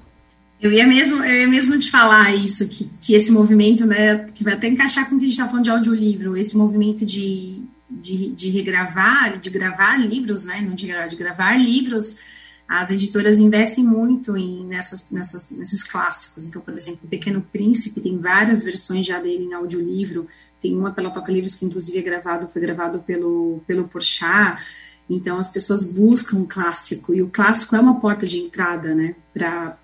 Eu 0.62 0.72
ia 0.72 0.86
mesmo, 0.86 1.24
eu 1.24 1.42
ia 1.42 1.48
mesmo 1.48 1.78
te 1.80 1.90
falar 1.90 2.36
isso, 2.36 2.68
que, 2.70 2.88
que 3.02 3.16
esse 3.16 3.32
movimento, 3.32 3.84
né, 3.84 4.28
que 4.36 4.44
vai 4.44 4.54
até 4.54 4.68
encaixar 4.68 5.10
com 5.10 5.16
o 5.16 5.20
que 5.20 5.26
a 5.26 5.28
gente 5.28 5.38
está 5.38 5.48
falando 5.48 5.64
de 5.64 5.72
audiolivro, 5.72 6.38
esse 6.38 6.56
movimento 6.56 7.04
de, 7.04 7.64
de, 7.90 8.30
de, 8.30 8.50
regravar, 8.52 9.40
de 9.40 9.50
gravar 9.50 9.98
livros, 9.98 10.46
né, 10.46 10.62
não 10.62 10.76
de 10.76 10.86
gravar, 10.86 11.08
de 11.08 11.16
gravar 11.16 11.58
livros, 11.58 12.20
as 12.68 12.92
editoras 12.92 13.40
investem 13.40 13.84
muito 13.84 14.38
em, 14.38 14.64
nessas, 14.66 15.10
nessas, 15.10 15.50
nesses 15.50 15.84
clássicos. 15.84 16.46
Então, 16.46 16.62
por 16.62 16.76
exemplo, 16.76 17.02
o 17.04 17.08
Pequeno 17.08 17.42
Príncipe 17.42 18.00
tem 18.00 18.20
várias 18.20 18.62
versões 18.62 19.06
já 19.06 19.20
dele 19.20 19.46
em 19.46 19.54
audiolivro, 19.56 20.28
tem 20.62 20.78
uma 20.78 20.92
pela 20.92 21.10
Toca 21.10 21.32
Livros, 21.32 21.56
que 21.56 21.66
inclusive 21.66 21.98
é 21.98 22.04
gravado, 22.04 22.48
foi 22.48 22.62
gravado 22.62 23.00
pelo, 23.00 23.64
pelo 23.66 23.88
Porchat, 23.88 24.62
então 25.10 25.40
as 25.40 25.50
pessoas 25.50 25.92
buscam 25.92 26.38
um 26.38 26.46
clássico, 26.46 27.16
e 27.16 27.22
o 27.24 27.30
clássico 27.30 27.76
é 27.76 27.80
uma 27.80 28.00
porta 28.00 28.28
de 28.28 28.38
entrada, 28.38 28.94
né, 28.94 29.16
para 29.34 29.76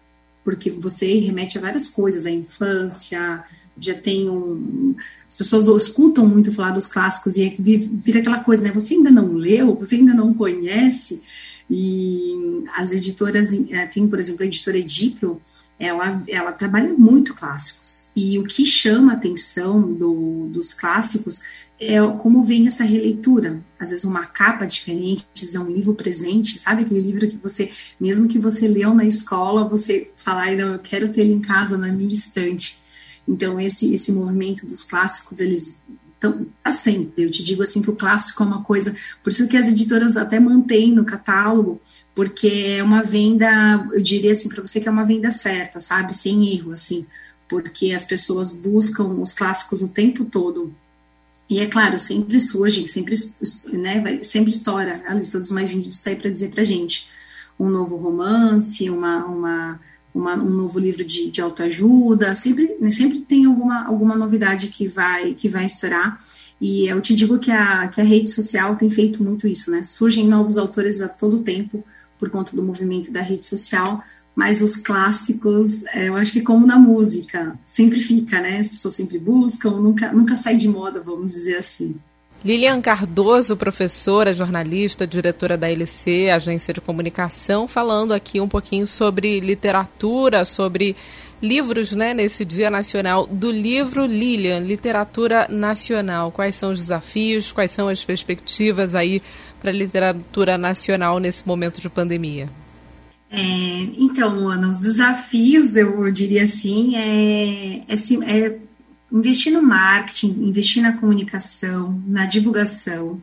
porque 0.48 0.72
você 0.72 1.20
remete 1.20 1.58
a 1.58 1.62
várias 1.62 1.90
coisas, 1.90 2.26
a 2.26 2.32
infância, 2.32 3.44
já 3.78 3.94
tem 3.94 4.30
um. 4.30 4.96
As 5.28 5.36
pessoas 5.36 5.68
escutam 5.68 6.26
muito 6.26 6.54
falar 6.54 6.72
dos 6.72 6.88
clássicos 6.88 7.36
e 7.36 7.50
vira 7.60 8.22
aquela 8.22 8.40
coisa, 8.40 8.64
né? 8.64 8.72
Você 8.72 8.94
ainda 8.94 9.12
não 9.12 9.34
leu, 9.34 9.76
você 9.76 9.96
ainda 9.96 10.14
não 10.14 10.34
conhece. 10.34 11.22
E 11.70 12.64
as 12.78 12.94
editoras, 12.94 13.52
eh, 13.52 13.88
tem, 13.88 14.08
por 14.08 14.20
exemplo, 14.20 14.44
a 14.44 14.46
editora 14.46 14.78
Edipro, 14.78 15.42
ela, 15.78 16.24
ela 16.30 16.54
trabalha 16.54 16.94
muito 16.94 17.34
clássicos. 17.36 18.08
E 18.16 18.40
o 18.40 18.46
que 18.46 18.66
chama 18.66 19.12
a 19.12 19.16
atenção 19.16 19.82
do, 19.82 20.48
dos 20.48 20.74
clássicos 20.74 21.42
é 21.80 22.00
como 22.20 22.44
vem 22.44 22.68
essa 22.68 22.84
releitura. 22.84 23.62
Às 23.80 23.92
vezes 23.92 24.06
uma 24.06 24.26
capa 24.26 24.66
diferente, 24.66 25.26
é 25.54 25.60
um 25.60 25.72
livro 25.72 25.94
presente, 25.94 26.60
sabe 26.60 26.82
aquele 26.82 27.02
livro 27.02 27.28
que 27.28 27.38
você, 27.38 27.72
mesmo 28.00 28.28
que 28.28 28.40
você 28.40 28.68
leu 28.68 28.94
na 28.94 29.06
escola, 29.06 29.68
você 29.68 30.12
fala, 30.16 30.46
não, 30.56 30.74
eu 30.74 30.80
quero 30.80 31.10
ter 31.10 31.22
ele 31.22 31.34
em 31.34 31.42
casa 31.42 31.78
na 31.78 31.88
minha 31.88 32.14
estante. 32.14 32.80
Então 33.28 33.60
esse 33.60 33.94
esse 33.94 34.12
movimento 34.12 34.66
dos 34.66 34.84
clássicos, 34.84 35.40
eles 35.40 35.82
estão 36.16 36.48
tá 36.64 36.74
sempre. 36.74 37.24
Eu 37.24 37.32
te 37.32 37.44
digo 37.44 37.62
assim 37.62 37.82
que 37.82 37.90
o 37.90 37.96
clássico 37.96 38.42
é 38.42 38.46
uma 38.46 38.64
coisa, 38.64 38.96
por 39.24 39.30
isso 39.30 39.48
que 39.48 39.58
as 39.58 39.68
editoras 39.68 40.18
até 40.18 40.40
mantêm 40.40 40.92
no 40.92 41.06
catálogo, 41.06 41.80
porque 42.16 42.48
é 42.78 42.84
uma 42.84 43.04
venda, 43.04 43.88
eu 43.94 44.02
diria 44.02 44.32
assim 44.32 44.50
para 44.50 44.62
você 44.62 44.82
que 44.82 44.88
é 44.88 44.92
uma 44.92 45.06
venda 45.06 45.30
certa, 45.30 45.80
sabe, 45.80 46.16
sem 46.16 46.52
erro 46.54 46.72
assim, 46.72 47.06
porque 47.48 47.92
as 47.92 48.04
pessoas 48.04 48.52
buscam 48.52 49.06
os 49.22 49.34
clássicos 49.34 49.82
o 49.82 49.90
tempo 49.90 50.26
todo 50.26 50.74
e 51.50 51.60
é 51.60 51.66
claro, 51.66 51.98
sempre 51.98 52.40
surge, 52.40 52.88
sempre, 52.88 53.16
né, 53.72 54.02
vai, 54.02 54.24
sempre 54.24 54.52
estoura 54.52 55.02
a 55.08 55.14
lista 55.14 55.40
dos 55.40 55.50
mais 55.50 55.70
vendidos 55.70 55.98
está 55.98 56.10
aí 56.10 56.16
para 56.16 56.30
dizer 56.30 56.50
para 56.50 56.64
gente 56.64 57.08
um 57.60 57.70
novo 57.70 57.96
romance, 57.96 58.90
uma, 58.90 59.26
uma, 59.26 59.80
uma, 60.14 60.36
um 60.36 60.50
novo 60.50 60.78
livro 60.78 61.04
de, 61.04 61.32
de 61.32 61.42
autoajuda, 61.42 62.36
sempre, 62.36 62.76
né, 62.80 62.92
sempre 62.92 63.22
tem 63.22 63.46
alguma, 63.46 63.86
alguma 63.86 64.16
novidade 64.16 64.68
que 64.68 64.88
vai, 64.88 65.34
que 65.34 65.48
vai 65.48 65.66
estourar. 65.66 66.18
E 66.60 66.88
eu 66.88 67.00
te 67.02 67.16
digo 67.16 67.40
que 67.40 67.52
a, 67.52 67.88
que 67.88 68.02
a 68.02 68.04
rede 68.04 68.32
social 68.32 68.76
tem 68.76 68.90
feito 68.90 69.24
muito 69.24 69.48
isso, 69.48 69.70
né? 69.70 69.84
Surgem 69.84 70.28
novos 70.28 70.58
autores 70.58 71.02
a 71.02 71.08
todo 71.08 71.44
tempo 71.44 71.84
por 72.20 72.32
conta 72.32 72.56
do 72.56 72.64
movimento 72.64 73.12
da 73.12 73.22
rede 73.22 73.46
social, 73.46 74.04
mas 74.38 74.62
os 74.62 74.78
clássicos, 74.78 75.84
é, 75.96 76.10
eu 76.10 76.16
acho 76.16 76.32
que 76.32 76.42
como 76.42 76.64
na 76.64 76.78
música, 76.78 77.58
sempre 77.66 78.00
fica, 78.00 78.40
né? 78.40 78.60
As 78.60 78.70
pessoas 78.70 78.94
sempre 78.94 79.18
buscam, 79.18 79.72
nunca, 79.72 80.12
nunca 80.14 80.36
sai 80.36 80.56
de 80.56 80.68
moda, 80.68 81.02
vamos 81.04 81.32
dizer 81.32 81.56
assim. 81.56 81.96
Lilian 82.46 82.80
Cardoso, 82.80 83.58
professora, 83.58 84.36
jornalista, 84.36 85.08
diretora 85.08 85.58
da 85.58 85.72
LC, 85.72 86.30
agência 86.30 86.72
de 86.72 86.80
comunicação, 86.80 87.68
falando 87.68 88.14
aqui 88.14 88.40
um 88.40 88.48
pouquinho 88.48 88.86
sobre 88.86 89.40
literatura, 89.40 90.46
sobre 90.46 90.96
livros, 91.42 91.94
né, 91.94 92.14
nesse 92.14 92.46
Dia 92.46 92.70
Nacional 92.70 93.26
do 93.26 93.50
Livro. 93.50 94.06
Lilian, 94.06 94.60
literatura 94.60 95.48
nacional. 95.50 96.32
Quais 96.32 96.54
são 96.54 96.74
os 96.74 96.78
desafios, 96.78 97.52
quais 97.52 97.72
são 97.72 97.88
as 97.88 98.06
perspectivas 98.06 98.94
aí 98.94 99.20
para 99.60 99.72
a 99.72 99.74
literatura 99.74 100.60
nacional 100.60 101.20
nesse 101.20 101.48
momento 101.48 101.82
de 101.82 101.90
pandemia? 101.90 102.48
É, 103.30 103.40
então, 103.98 104.48
Ana, 104.48 104.70
os 104.70 104.78
desafios, 104.78 105.76
eu 105.76 106.10
diria 106.12 106.44
assim, 106.44 106.96
é, 106.96 107.84
é, 107.88 107.96
é 108.26 108.60
investir 109.12 109.54
no 109.54 109.62
marketing, 109.62 110.48
investir 110.48 110.82
na 110.82 110.98
comunicação, 110.98 112.02
na 112.06 112.26
divulgação, 112.26 113.22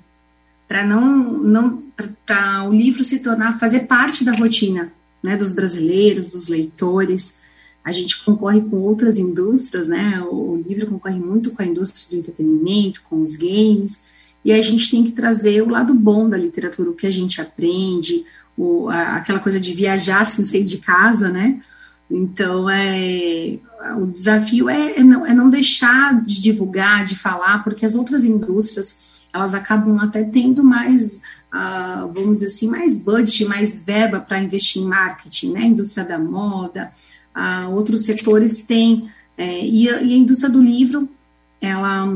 para 0.69 0.85
não, 0.85 1.33
não 1.33 1.83
para 2.27 2.69
o 2.69 2.73
livro 2.73 3.05
se 3.05 3.21
tornar, 3.21 3.59
fazer 3.59 3.81
parte 3.81 4.25
da 4.25 4.33
rotina 4.33 4.93
né, 5.23 5.37
dos 5.37 5.53
brasileiros, 5.53 6.33
dos 6.33 6.49
leitores. 6.49 7.39
a 7.83 7.93
gente 7.93 8.23
concorre 8.25 8.61
com 8.61 8.77
outras 8.77 9.19
indústrias, 9.19 9.89
né? 9.89 10.21
O 10.23 10.63
livro 10.67 10.87
concorre 10.87 11.19
muito 11.19 11.51
com 11.51 11.63
a 11.63 11.67
indústria 11.67 12.07
do 12.11 12.17
entretenimento, 12.17 13.03
com 13.09 13.21
os 13.21 13.35
games, 13.35 14.01
e 14.45 14.53
a 14.53 14.61
gente 14.61 14.91
tem 14.91 15.03
que 15.03 15.13
trazer 15.13 15.63
o 15.63 15.71
lado 15.71 15.95
bom 15.95 16.29
da 16.29 16.37
literatura, 16.37 16.91
o 16.91 16.95
que 16.95 17.07
a 17.07 17.11
gente 17.11 17.41
aprende, 17.41 18.25
o, 18.57 18.89
a, 18.89 19.17
aquela 19.17 19.39
coisa 19.39 19.59
de 19.59 19.73
viajar 19.75 20.27
sem 20.27 20.45
sair 20.45 20.65
de 20.65 20.79
casa, 20.79 21.29
né? 21.29 21.61
Então, 22.11 22.69
é, 22.69 23.59
o 23.99 24.07
desafio 24.07 24.69
é, 24.69 24.99
é, 24.99 25.03
não, 25.03 25.27
é 25.27 25.35
não 25.35 25.51
deixar 25.51 26.23
de 26.23 26.41
divulgar, 26.41 27.05
de 27.05 27.17
falar, 27.17 27.65
porque 27.65 27.85
as 27.85 27.95
outras 27.95 28.25
indústrias, 28.25 29.23
elas 29.33 29.55
acabam 29.55 29.99
até 29.99 30.23
tendo 30.23 30.63
mais, 30.63 31.17
uh, 31.53 32.13
vamos 32.15 32.35
dizer 32.35 32.47
assim, 32.47 32.69
mais 32.69 32.95
budget, 32.95 33.45
mais 33.47 33.83
verba 33.83 34.21
para 34.21 34.41
investir 34.41 34.83
em 34.83 34.87
marketing, 34.87 35.53
né? 35.53 35.61
A 35.61 35.67
indústria 35.67 36.05
da 36.05 36.19
moda, 36.19 36.93
uh, 37.35 37.75
outros 37.75 38.05
setores 38.05 38.65
têm, 38.65 39.11
é, 39.37 39.67
e, 39.67 39.89
a, 39.89 40.03
e 40.03 40.13
a 40.13 40.17
indústria 40.17 40.51
do 40.51 40.61
livro, 40.61 41.09
ela 41.61 42.07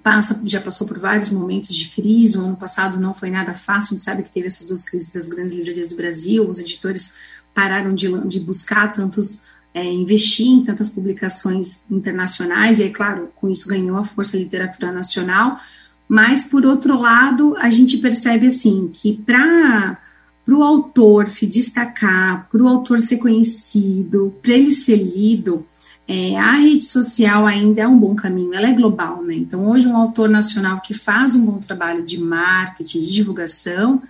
passa, 0.00 0.40
já 0.44 0.60
passou 0.60 0.86
por 0.86 0.98
vários 0.98 1.30
momentos 1.30 1.74
de 1.74 1.88
crise. 1.88 2.38
O 2.38 2.44
ano 2.44 2.56
passado 2.56 2.98
não 2.98 3.14
foi 3.14 3.30
nada 3.30 3.54
fácil. 3.54 3.94
A 3.94 3.94
gente 3.94 4.04
sabe 4.04 4.22
que 4.22 4.32
teve 4.32 4.46
essas 4.46 4.66
duas 4.66 4.84
crises 4.84 5.10
das 5.10 5.28
grandes 5.28 5.52
livrarias 5.52 5.88
do 5.88 5.96
Brasil. 5.96 6.48
Os 6.48 6.58
editores 6.58 7.14
pararam 7.54 7.94
de, 7.94 8.08
de 8.28 8.40
buscar 8.40 8.92
tantos, 8.92 9.42
é, 9.74 9.84
investir 9.84 10.46
em 10.46 10.64
tantas 10.64 10.88
publicações 10.88 11.80
internacionais. 11.90 12.78
E, 12.78 12.84
é 12.84 12.88
claro, 12.88 13.30
com 13.36 13.48
isso 13.48 13.68
ganhou 13.68 13.96
a 13.96 14.04
força 14.04 14.36
literatura 14.36 14.92
nacional. 14.92 15.60
Mas, 16.08 16.44
por 16.44 16.66
outro 16.66 16.98
lado, 16.98 17.56
a 17.56 17.70
gente 17.70 17.98
percebe 17.98 18.46
assim 18.46 18.90
que 18.92 19.14
para 19.14 19.98
para 20.44 20.56
o 20.56 20.62
autor 20.62 21.28
se 21.28 21.46
destacar, 21.46 22.48
para 22.50 22.62
o 22.62 22.66
autor 22.66 23.00
ser 23.00 23.18
conhecido, 23.18 24.34
para 24.42 24.54
ele 24.54 24.72
ser 24.72 24.96
lido, 24.96 25.64
é, 26.12 26.36
a 26.36 26.58
rede 26.58 26.84
social 26.84 27.46
ainda 27.46 27.80
é 27.80 27.88
um 27.88 27.98
bom 27.98 28.14
caminho, 28.14 28.52
ela 28.52 28.68
é 28.68 28.72
global, 28.74 29.22
né? 29.22 29.34
Então, 29.34 29.70
hoje, 29.70 29.86
um 29.86 29.96
autor 29.96 30.28
nacional 30.28 30.78
que 30.82 30.92
faz 30.92 31.34
um 31.34 31.46
bom 31.46 31.58
trabalho 31.58 32.04
de 32.04 32.18
marketing, 32.18 33.00
de 33.00 33.14
divulgação, 33.14 34.02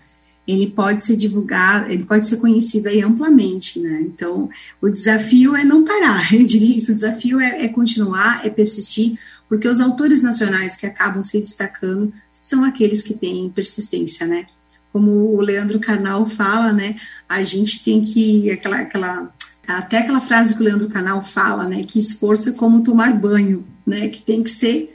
ele 0.49 0.67
pode 0.67 1.05
ser 1.05 1.15
divulgado, 1.15 1.93
ele 1.93 2.03
pode 2.03 2.27
ser 2.27 2.39
conhecido 2.39 2.89
aí 2.89 3.01
amplamente, 3.01 3.79
né? 3.79 4.01
Então, 4.01 4.51
o 4.81 4.89
desafio 4.89 5.55
é 5.55 5.63
não 5.63 5.85
parar, 5.85 6.27
eu 6.35 6.45
diria 6.45 6.77
isso, 6.77 6.91
o 6.91 6.95
desafio 6.97 7.41
é, 7.41 7.67
é 7.67 7.69
continuar, 7.69 8.45
é 8.45 8.51
persistir, 8.51 9.17
porque 9.49 9.69
os 9.69 9.79
autores 9.79 10.21
nacionais 10.21 10.77
que 10.77 10.87
acabam 10.87 11.23
se 11.23 11.39
destacando 11.39 12.13
são 12.41 12.65
aqueles 12.65 13.01
que 13.01 13.15
têm 13.15 13.49
persistência, 13.49 14.27
né? 14.27 14.47
Como 14.93 15.37
o 15.37 15.41
Leandro 15.41 15.79
Carnal 15.79 16.29
fala, 16.29 16.73
né? 16.73 16.97
A 17.29 17.45
gente 17.45 17.85
tem 17.85 18.03
que, 18.03 18.51
aquela, 18.51 18.79
aquela 18.79 19.33
até 19.67 19.99
aquela 19.99 20.21
frase 20.21 20.55
que 20.55 20.61
o 20.61 20.65
Leandro 20.65 20.89
Canal 20.89 21.23
fala, 21.23 21.65
né, 21.65 21.85
que 21.85 21.99
esforço 21.99 22.51
é 22.51 22.53
como 22.53 22.83
tomar 22.83 23.13
banho, 23.15 23.65
né, 23.87 24.09
que 24.09 24.21
tem 24.23 24.43
que 24.43 24.51
ser 24.51 24.95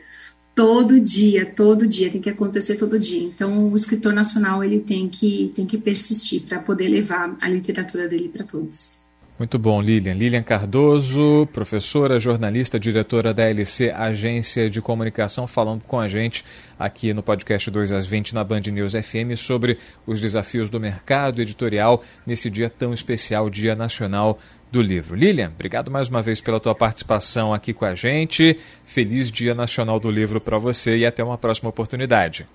todo 0.54 1.00
dia, 1.00 1.46
todo 1.46 1.88
dia, 1.88 2.10
tem 2.10 2.20
que 2.20 2.30
acontecer 2.30 2.78
todo 2.78 3.00
dia. 3.00 3.24
Então, 3.24 3.70
o 3.72 3.76
escritor 3.76 4.12
nacional 4.12 4.64
ele 4.64 4.80
tem 4.80 5.08
que 5.08 5.52
tem 5.54 5.68
que 5.68 5.78
persistir 5.78 6.42
para 6.44 6.60
poder 6.60 6.88
levar 6.88 7.38
a 7.42 7.48
literatura 7.48 8.08
dele 8.08 8.28
para 8.28 8.44
todos. 8.44 8.98
Muito 9.38 9.60
bom, 9.60 9.80
Lilian. 9.80 10.16
Lilian 10.16 10.42
Cardoso, 10.42 11.48
professora, 11.54 12.18
jornalista, 12.18 12.80
diretora 12.80 13.36
da 13.36 13.48
LC 13.48 13.92
Agência 13.92 14.68
de 14.68 14.82
Comunicação, 14.82 15.46
falando 15.46 15.84
com 15.84 16.00
a 16.00 16.08
gente 16.08 16.44
aqui 16.80 17.14
no 17.14 17.22
podcast 17.22 17.70
2 17.70 17.92
às 17.92 18.08
20 18.08 18.34
na 18.34 18.44
Band 18.44 18.62
News 18.62 18.94
FM 18.94 19.38
sobre 19.38 19.78
os 20.08 20.20
desafios 20.20 20.72
do 20.72 20.80
mercado 20.80 21.40
editorial 21.40 22.02
nesse 22.26 22.50
dia 22.50 22.68
tão 22.68 22.96
especial, 22.96 23.48
Dia 23.48 23.76
Nacional 23.76 24.40
do 24.72 24.82
Livro. 24.82 25.16
Lilian, 25.16 25.52
obrigado 25.54 25.90
mais 25.90 26.10
uma 26.10 26.22
vez 26.22 26.42
pela 26.42 26.60
tua 26.60 26.76
participação 26.76 27.54
aqui 27.54 27.74
com 27.74 27.86
a 27.86 27.96
gente. 27.96 28.58
Feliz 28.86 29.32
Dia 29.32 29.54
Nacional 29.54 30.00
do 30.00 30.12
Livro 30.12 30.42
para 30.42 30.58
você 30.58 30.98
e 30.98 31.06
até 31.06 31.24
uma 31.24 31.38
próxima 31.38 31.70
oportunidade. 31.70 32.46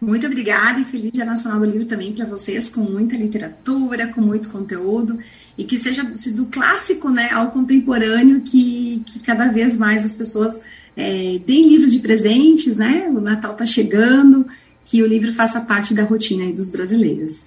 Muito 0.00 0.26
obrigada 0.26 0.80
e 0.80 0.84
feliz 0.84 1.12
Dia 1.12 1.26
Nacional 1.26 1.60
do 1.60 1.66
Livro 1.66 1.84
também 1.84 2.14
para 2.14 2.24
vocês, 2.24 2.70
com 2.70 2.80
muita 2.80 3.14
literatura, 3.16 4.08
com 4.08 4.22
muito 4.22 4.48
conteúdo 4.48 5.18
e 5.58 5.64
que 5.64 5.76
seja 5.76 6.02
do 6.34 6.46
clássico 6.46 7.10
né, 7.10 7.28
ao 7.30 7.50
contemporâneo, 7.50 8.40
que, 8.40 9.02
que 9.04 9.18
cada 9.18 9.48
vez 9.48 9.76
mais 9.76 10.02
as 10.02 10.14
pessoas 10.14 10.58
é, 10.96 11.38
deem 11.46 11.68
livros 11.68 11.92
de 11.92 11.98
presentes, 11.98 12.78
né? 12.78 13.08
O 13.10 13.20
Natal 13.20 13.52
está 13.52 13.66
chegando, 13.66 14.46
que 14.86 15.02
o 15.02 15.06
livro 15.06 15.34
faça 15.34 15.60
parte 15.60 15.92
da 15.92 16.02
rotina 16.02 16.50
dos 16.50 16.70
brasileiros. 16.70 17.44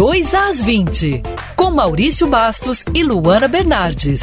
2 0.00 0.32
às 0.32 0.62
20, 0.62 1.22
com 1.54 1.70
Maurício 1.70 2.26
Bastos 2.26 2.86
e 2.94 3.02
Luana 3.02 3.46
Bernardes. 3.46 4.22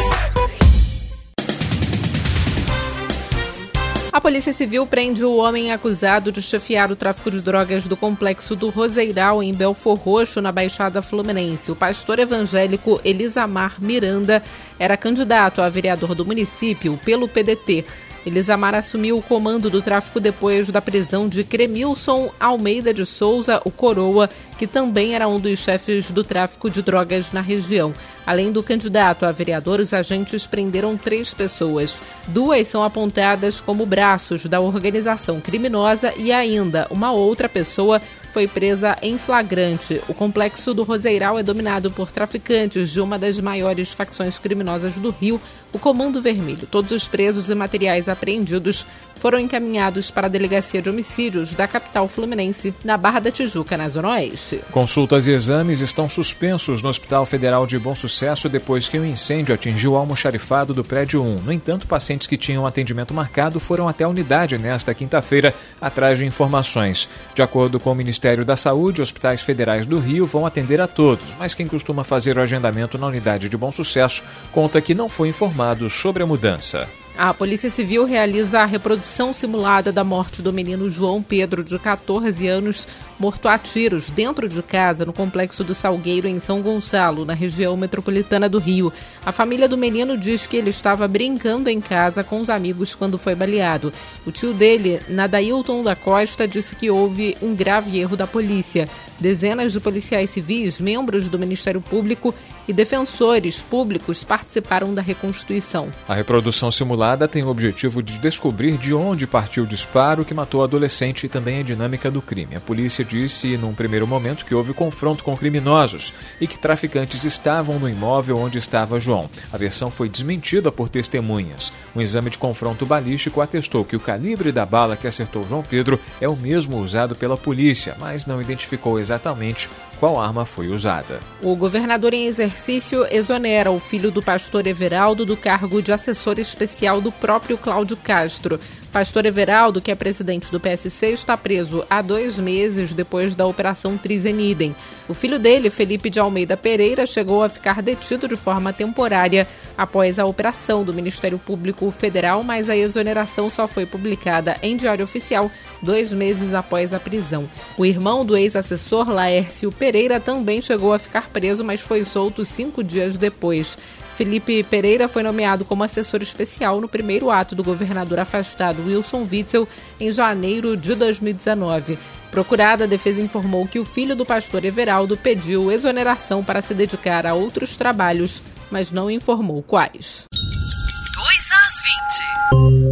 A 4.12 4.20
Polícia 4.20 4.52
Civil 4.54 4.88
prende 4.88 5.24
o 5.24 5.36
homem 5.36 5.72
acusado 5.72 6.32
de 6.32 6.42
chefiar 6.42 6.92
o 6.92 6.96
tráfico 6.96 7.30
de 7.30 7.42
drogas 7.42 7.86
do 7.86 7.96
complexo 7.96 8.56
do 8.56 8.70
Roseiral, 8.70 9.44
em 9.44 9.54
Belfor 9.54 10.00
Roxo, 10.00 10.42
na 10.42 10.52
Baixada 10.52 11.00
Fluminense. 11.00 11.72
O 11.72 11.76
pastor 11.76 12.18
evangélico 12.18 13.00
Elisamar 13.06 13.76
Miranda 13.80 14.42
era 14.80 14.98
candidato 14.98 15.62
a 15.62 15.70
vereador 15.70 16.16
do 16.16 16.26
município 16.26 17.00
pelo 17.06 17.28
PDT. 17.28 17.86
Elisamar 18.28 18.76
assumiu 18.76 19.18
o 19.18 19.22
comando 19.22 19.70
do 19.70 19.82
tráfico 19.82 20.20
depois 20.20 20.70
da 20.70 20.82
prisão 20.82 21.30
de 21.30 21.46
Cremilson 21.46 22.30
Almeida 22.38 22.94
de 22.94 23.06
Souza, 23.06 23.62
o 23.64 23.72
Coroa, 23.72 24.30
que 24.58 24.68
também 24.68 25.16
era 25.16 25.30
um 25.30 25.40
dos 25.40 25.60
chefes 25.60 26.12
do 26.12 26.26
tráfico 26.26 26.70
de 26.70 26.82
drogas 26.82 27.32
na 27.32 27.40
região. 27.40 27.94
Além 28.26 28.52
do 28.52 28.62
candidato 28.62 29.26
a 29.26 29.32
vereador, 29.32 29.80
os 29.80 29.94
agentes 29.94 30.46
prenderam 30.46 30.98
três 30.98 31.34
pessoas. 31.34 32.02
Duas 32.28 32.68
são 32.68 32.84
apontadas 32.84 33.62
como 33.62 33.86
braços 33.86 34.44
da 34.44 34.60
organização 34.60 35.40
criminosa 35.40 36.14
e 36.18 36.30
ainda 36.30 36.86
uma 36.92 37.14
outra 37.14 37.48
pessoa 37.48 38.02
foi 38.38 38.48
presa 38.48 38.96
em 39.02 39.18
flagrante. 39.18 40.00
O 40.08 40.14
complexo 40.14 40.72
do 40.72 40.84
Roseiral 40.84 41.40
é 41.40 41.42
dominado 41.42 41.90
por 41.90 42.12
traficantes 42.12 42.92
de 42.92 43.02
uma 43.02 43.18
das 43.18 43.40
maiores 43.40 43.92
facções 43.92 44.38
criminosas 44.38 44.96
do 44.96 45.10
Rio, 45.10 45.42
o 45.74 45.80
Comando 45.80 46.22
Vermelho. 46.22 46.68
Todos 46.70 46.92
os 46.92 47.08
presos 47.08 47.50
e 47.50 47.56
materiais 47.56 48.08
apreendidos 48.08 48.86
foram 49.18 49.40
encaminhados 49.40 50.12
para 50.12 50.28
a 50.28 50.30
Delegacia 50.30 50.82
de 50.82 50.90
Homicídios 50.90 51.54
da 51.54 51.68
capital 51.68 52.08
fluminense, 52.08 52.74
na 52.84 52.98
Barra 52.98 53.20
da 53.20 53.32
Tijuca, 53.32 53.76
na 53.76 53.90
Zona 53.90 54.10
Oeste. 54.10 54.62
Consultas 54.72 55.28
e 55.28 55.32
exames 55.32 55.82
estão 55.82 56.08
suspensos 56.08 56.82
no 56.82 56.90
Hospital 56.90 57.26
Federal 57.26 57.66
de 57.66 57.80
Bom 57.80 57.96
Sucesso 57.96 58.48
depois 58.48 58.88
que 58.88 59.00
um 59.00 59.06
incêndio 59.06 59.56
atingiu 59.56 59.94
o 59.94 59.96
almoxarifado 59.98 60.74
do 60.74 60.84
prédio 60.84 61.24
1. 61.24 61.42
No 61.42 61.52
entanto, 61.52 61.88
pacientes 61.88 62.28
que 62.28 62.38
tinham 62.38 62.66
atendimento 62.66 63.14
marcado 63.14 63.60
foram 63.60 63.88
até 63.88 64.04
a 64.04 64.10
unidade 64.10 64.58
nesta 64.58 64.94
quinta-feira 64.94 65.54
atrás 65.82 66.20
de 66.20 66.26
informações. 66.26 67.10
De 67.34 67.42
acordo 67.42 67.80
com 67.80 67.92
o 67.92 67.96
Ministério 67.96 68.27
da 68.44 68.56
Saúde, 68.56 69.02
hospitais 69.02 69.42
federais 69.42 69.86
do 69.86 70.00
Rio 70.00 70.26
vão 70.26 70.46
atender 70.46 70.82
a 70.82 70.88
todos, 70.88 71.36
mas 71.40 71.54
quem 71.54 71.66
costuma 71.66 72.04
fazer 72.04 72.38
o 72.38 72.42
agendamento 72.42 72.98
na 72.98 73.08
unidade 73.08 73.48
de 73.48 73.58
Bom 73.58 73.72
Sucesso 73.72 74.24
conta 74.52 74.82
que 74.82 74.94
não 74.94 75.08
foi 75.08 75.30
informado 75.30 75.90
sobre 75.90 76.24
a 76.24 76.26
mudança. 76.26 76.88
A 77.18 77.34
Polícia 77.34 77.68
Civil 77.72 78.06
realiza 78.06 78.60
a 78.60 78.66
reprodução 78.66 79.34
simulada 79.34 79.92
da 79.92 80.04
morte 80.04 80.40
do 80.40 80.54
menino 80.54 80.88
João 80.88 81.24
Pedro, 81.24 81.64
de 81.64 81.80
14 81.80 82.48
anos, 82.48 82.88
morto 83.18 83.50
a 83.50 83.58
tiros 83.58 84.08
dentro 84.12 84.48
de 84.48 84.62
casa 84.62 85.04
no 85.04 85.12
complexo 85.12 85.64
do 85.64 85.74
Salgueiro, 85.74 86.28
em 86.28 86.40
São 86.40 86.62
Gonçalo, 86.62 87.26
na 87.26 87.34
região 87.34 87.76
metropolitana 87.76 88.48
do 88.48 88.60
Rio. 88.60 88.94
A 89.26 89.32
família 89.32 89.68
do 89.68 89.76
menino 89.76 90.16
diz 90.16 90.46
que 90.46 90.58
ele 90.58 90.70
estava 90.70 91.08
brincando 91.08 91.72
em 91.72 91.82
casa 91.82 92.24
com 92.24 92.40
os 92.40 92.52
amigos 92.52 92.94
quando 92.94 93.18
foi 93.18 93.34
baleado. 93.34 93.92
O 94.24 94.32
tio 94.32 94.54
dele, 94.54 95.02
Nadailton 95.10 95.84
da 95.84 95.96
Costa, 95.96 96.48
disse 96.48 96.76
que 96.76 96.92
houve 96.92 97.36
um 97.42 97.56
grave 97.56 98.00
erro 98.00 98.16
da 98.16 98.28
polícia. 98.28 98.88
Dezenas 99.20 99.74
de 99.74 99.80
policiais 99.80 100.30
civis, 100.30 100.80
membros 100.80 101.28
do 101.28 101.40
Ministério 101.40 101.82
Público 101.82 102.32
e 102.68 102.74
defensores 102.74 103.60
públicos 103.60 104.24
participaram 104.24 104.94
da 104.94 105.02
reconstituição. 105.02 105.90
A 106.08 106.14
reprodução 106.14 106.70
simulada 106.70 107.07
tem 107.28 107.44
o 107.44 107.50
objetivo 107.50 108.02
de 108.02 108.18
descobrir 108.18 108.76
de 108.76 108.92
onde 108.92 109.28
partiu 109.28 109.64
o 109.64 109.68
disparo 109.68 110.26
que 110.26 110.34
matou 110.34 110.62
o 110.62 110.64
adolescente 110.64 111.26
e 111.26 111.30
também 111.30 111.60
a 111.60 111.64
dinâmica 111.64 112.10
do 112.10 112.24
crime. 112.24 112.56
A 112.56 112.60
polícia 112.60 113.06
disse, 113.06 113.56
num 113.56 113.74
primeiro 113.74 114.08
momento, 114.08 114.44
que 114.44 114.56
houve 114.56 114.74
confronto 114.74 115.24
com 115.24 115.38
criminosos 115.38 116.12
e 116.42 116.48
que 116.48 116.58
traficantes 116.58 117.24
estavam 117.24 117.78
no 117.78 117.88
imóvel 117.88 118.38
onde 118.38 118.58
estava 118.58 119.00
João. 119.00 119.30
A 119.54 119.58
versão 119.58 119.92
foi 119.92 120.10
desmentida 120.10 120.72
por 120.72 120.90
testemunhas. 120.90 121.72
Um 121.96 122.02
exame 122.02 122.32
de 122.32 122.38
confronto 122.38 122.86
balístico 122.86 123.42
atestou 123.42 123.86
que 123.86 123.96
o 123.96 124.00
calibre 124.00 124.52
da 124.52 124.66
bala 124.66 124.98
que 124.98 125.08
acertou 125.08 125.44
João 125.48 125.62
Pedro 125.62 126.00
é 126.20 126.28
o 126.28 126.36
mesmo 126.36 126.78
usado 126.78 127.16
pela 127.16 127.38
polícia, 127.38 127.96
mas 128.00 128.26
não 128.26 128.42
identificou 128.42 129.00
exatamente 129.00 129.70
qual 130.00 130.20
arma 130.20 130.46
foi 130.46 130.68
usada. 130.68 131.20
O 131.42 131.56
governador 131.56 132.14
em 132.14 132.26
exercício 132.26 133.06
exonera 133.12 133.72
o 133.72 133.80
filho 133.80 134.12
do 134.12 134.22
pastor 134.22 134.68
Everaldo 134.68 135.26
do 135.26 135.36
cargo 135.36 135.82
de 135.82 135.92
assessor 135.92 136.40
especial 136.40 137.02
do 137.02 137.12
próprio 137.12 137.58
Cláudio 137.58 137.98
Castro. 137.98 138.60
Pastor 138.98 139.28
Everaldo, 139.28 139.80
que 139.80 139.92
é 139.92 139.96
presidente 139.96 140.52
do 140.52 140.60
PSC, 140.60 141.10
está 141.10 141.38
preso 141.38 141.86
há 141.88 142.02
dois 142.02 142.40
meses 142.40 142.94
depois 142.94 143.36
da 143.36 143.46
Operação 143.46 143.96
Trizenidem. 143.96 144.76
O 145.08 145.14
filho 145.14 145.38
dele, 145.38 145.70
Felipe 145.70 146.10
de 146.10 146.20
Almeida 146.20 146.58
Pereira, 146.58 147.06
chegou 147.06 147.44
a 147.44 147.48
ficar 147.48 147.80
detido 147.84 148.28
de 148.28 148.36
forma 148.36 148.74
temporária 148.74 149.48
após 149.78 150.18
a 150.18 150.26
operação 150.26 150.84
do 150.84 150.96
Ministério 150.96 151.38
Público 151.38 151.92
Federal, 151.92 152.42
mas 152.42 152.72
a 152.72 152.76
exoneração 152.76 153.52
só 153.52 153.68
foi 153.68 153.86
publicada 153.86 154.58
em 154.64 154.76
Diário 154.76 155.06
Oficial 155.06 155.52
dois 155.80 156.12
meses 156.12 156.56
após 156.56 156.92
a 156.92 157.00
prisão. 157.00 157.48
O 157.78 157.86
irmão 157.86 158.26
do 158.26 158.36
ex-assessor, 158.36 159.12
Laércio 159.12 159.72
Pereira, 159.72 160.20
também 160.20 160.60
chegou 160.60 160.92
a 160.92 160.98
ficar 160.98 161.30
preso, 161.30 161.64
mas 161.64 161.82
foi 161.82 162.04
solto 162.04 162.44
cinco 162.44 162.84
dias 162.84 163.16
depois. 163.16 163.78
Felipe 164.18 164.64
Pereira 164.64 165.08
foi 165.08 165.22
nomeado 165.22 165.64
como 165.64 165.84
assessor 165.84 166.24
especial 166.24 166.82
no 166.82 166.90
primeiro 166.90 167.30
ato 167.30 167.54
do 167.54 167.64
governador 167.64 168.20
afastado 168.20 168.84
Wilson 168.88 169.28
Witzel 169.32 169.68
em 170.00 170.12
janeiro 170.12 170.76
de 170.76 170.96
2019. 170.96 172.00
Procurada, 172.32 172.86
a 172.86 172.88
defesa 172.88 173.22
informou 173.22 173.68
que 173.68 173.78
o 173.78 173.86
filho 173.86 174.16
do 174.16 174.26
pastor 174.26 174.66
Everaldo 174.66 175.16
pediu 175.16 175.72
exoneração 175.72 176.44
para 176.44 176.64
se 176.64 176.74
dedicar 176.74 177.28
a 177.28 177.36
outros 177.36 177.78
trabalhos, 177.78 178.42
mas 178.72 178.92
não 178.92 179.12
informou 179.12 179.62
quais. 179.62 180.26
2 180.34 181.52
às 181.52 182.82
20. 182.82 182.87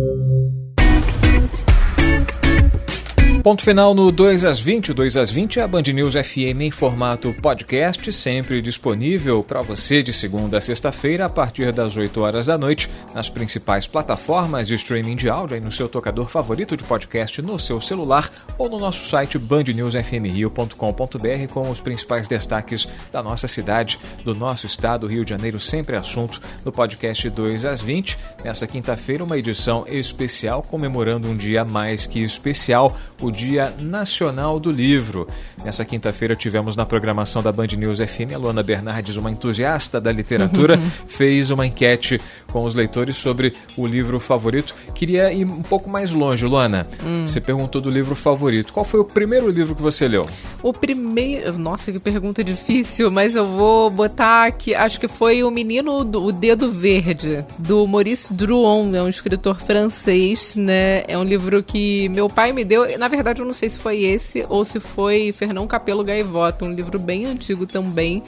Ponto 3.46 3.62
final 3.62 3.94
no 3.94 4.12
2 4.12 4.44
às 4.44 4.60
20. 4.60 4.90
O 4.90 4.94
2 4.96 5.18
às 5.18 5.30
20 5.30 5.60
é 5.60 5.62
a 5.62 5.68
Band 5.68 5.84
News 5.84 6.16
FM 6.16 6.62
em 6.62 6.72
formato 6.72 7.32
podcast, 7.44 8.12
sempre 8.12 8.60
disponível 8.60 9.44
para 9.44 9.62
você 9.62 10.02
de 10.02 10.12
segunda 10.12 10.58
a 10.58 10.62
sexta-feira, 10.62 11.26
a 11.26 11.30
partir 11.30 11.72
das 11.72 11.96
8 11.96 12.22
horas 12.22 12.48
da 12.48 12.58
noite, 12.58 12.90
nas 13.14 13.30
principais 13.30 13.86
plataformas 13.86 14.68
de 14.68 14.74
streaming 14.74 15.16
de 15.16 15.30
áudio, 15.30 15.54
aí 15.54 15.62
no 15.62 15.72
seu 15.72 15.88
tocador 15.88 16.28
favorito 16.28 16.76
de 16.76 16.84
podcast 16.84 17.40
no 17.44 17.60
seu 17.60 17.80
celular 17.80 18.32
ou 18.58 18.68
no 18.68 18.80
nosso 18.80 19.08
site 19.08 19.38
bandnewsfmrio.com.br 19.38 21.54
com 21.54 21.70
os 21.70 21.80
principais 21.80 22.28
destaques 22.28 22.88
da 23.12 23.22
nossa 23.22 23.48
cidade, 23.48 24.00
do 24.24 24.34
nosso 24.34 24.66
estado, 24.66 25.06
Rio 25.06 25.24
de 25.24 25.30
Janeiro, 25.30 25.60
sempre 25.60 25.96
assunto 25.96 26.42
no 26.66 26.72
podcast 26.72 27.30
2 27.30 27.64
às 27.64 27.80
20. 27.80 28.18
Nessa 28.44 28.66
quinta-feira, 28.66 29.24
uma 29.24 29.38
edição 29.38 29.86
especial 29.88 30.64
comemorando 30.64 31.28
um 31.28 31.38
dia 31.38 31.64
mais 31.64 32.08
que 32.08 32.24
especial, 32.24 32.98
o 33.22 33.35
Dia 33.36 33.74
Nacional 33.78 34.60
do 34.60 34.72
Livro. 34.72 35.28
Nessa 35.64 35.84
quinta-feira 35.84 36.36
tivemos 36.36 36.76
na 36.76 36.86
programação 36.86 37.44
da 37.44 37.52
Band 37.52 37.68
News 37.78 38.00
FM 38.00 38.34
a 38.34 38.38
Luana 38.38 38.64
Bernardes, 38.64 39.18
uma 39.18 39.30
entusiasta 39.30 40.00
da 40.00 40.12
literatura, 40.12 40.80
fez 41.08 41.52
uma 41.52 41.66
enquete 41.66 42.20
com 42.52 42.64
os 42.64 42.74
leitores 42.74 43.18
sobre 43.18 43.54
o 43.78 43.86
livro 43.86 44.20
favorito. 44.20 44.74
Queria 44.94 45.32
ir 45.34 45.46
um 45.46 45.62
pouco 45.62 45.90
mais 45.90 46.12
longe, 46.12 46.46
Luana. 46.46 46.88
Hum. 47.04 47.26
Você 47.28 47.42
perguntou 47.42 47.82
do 47.82 47.90
livro 47.90 48.16
favorito. 48.16 48.72
Qual 48.72 48.86
foi 48.86 49.00
o 49.00 49.06
primeiro 49.06 49.50
livro 49.50 49.76
que 49.76 49.82
você 49.82 50.08
leu? 50.08 50.26
O 50.64 50.72
primeiro. 50.72 51.58
Nossa, 51.58 51.92
que 51.92 52.00
pergunta 52.00 52.44
difícil, 52.44 53.12
mas 53.12 53.36
eu 53.36 53.46
vou 53.46 53.90
botar 53.90 54.46
aqui. 54.46 54.74
Acho 54.74 55.00
que 55.00 55.08
foi 55.08 55.44
O 55.44 55.52
Menino 55.52 56.04
do 56.04 56.24
o 56.24 56.32
Dedo 56.32 56.72
Verde, 56.72 57.46
do 57.60 57.86
Maurice 57.86 58.34
Druon, 58.34 58.96
é 58.96 59.02
um 59.02 59.10
escritor 59.10 59.60
francês, 59.60 60.56
né? 60.56 61.04
É 61.08 61.18
um 61.18 61.24
livro 61.24 61.62
que 61.62 62.10
meu 62.10 62.30
pai 62.30 62.52
me 62.52 62.64
deu. 62.64 62.98
Na 62.98 63.08
verdade, 63.08 63.25
verdade, 63.26 63.42
eu 63.42 63.46
não 63.46 63.54
sei 63.54 63.70
se 63.70 63.80
foi 63.80 64.04
esse 64.04 64.46
ou 64.48 64.64
se 64.64 64.80
foi 64.80 65.32
Fernão 65.32 65.66
Capelo 65.66 66.04
Gaivota, 66.04 66.64
um 66.64 66.72
livro 66.72 67.00
bem 67.00 67.26
antigo 67.26 67.66
também. 67.66 68.22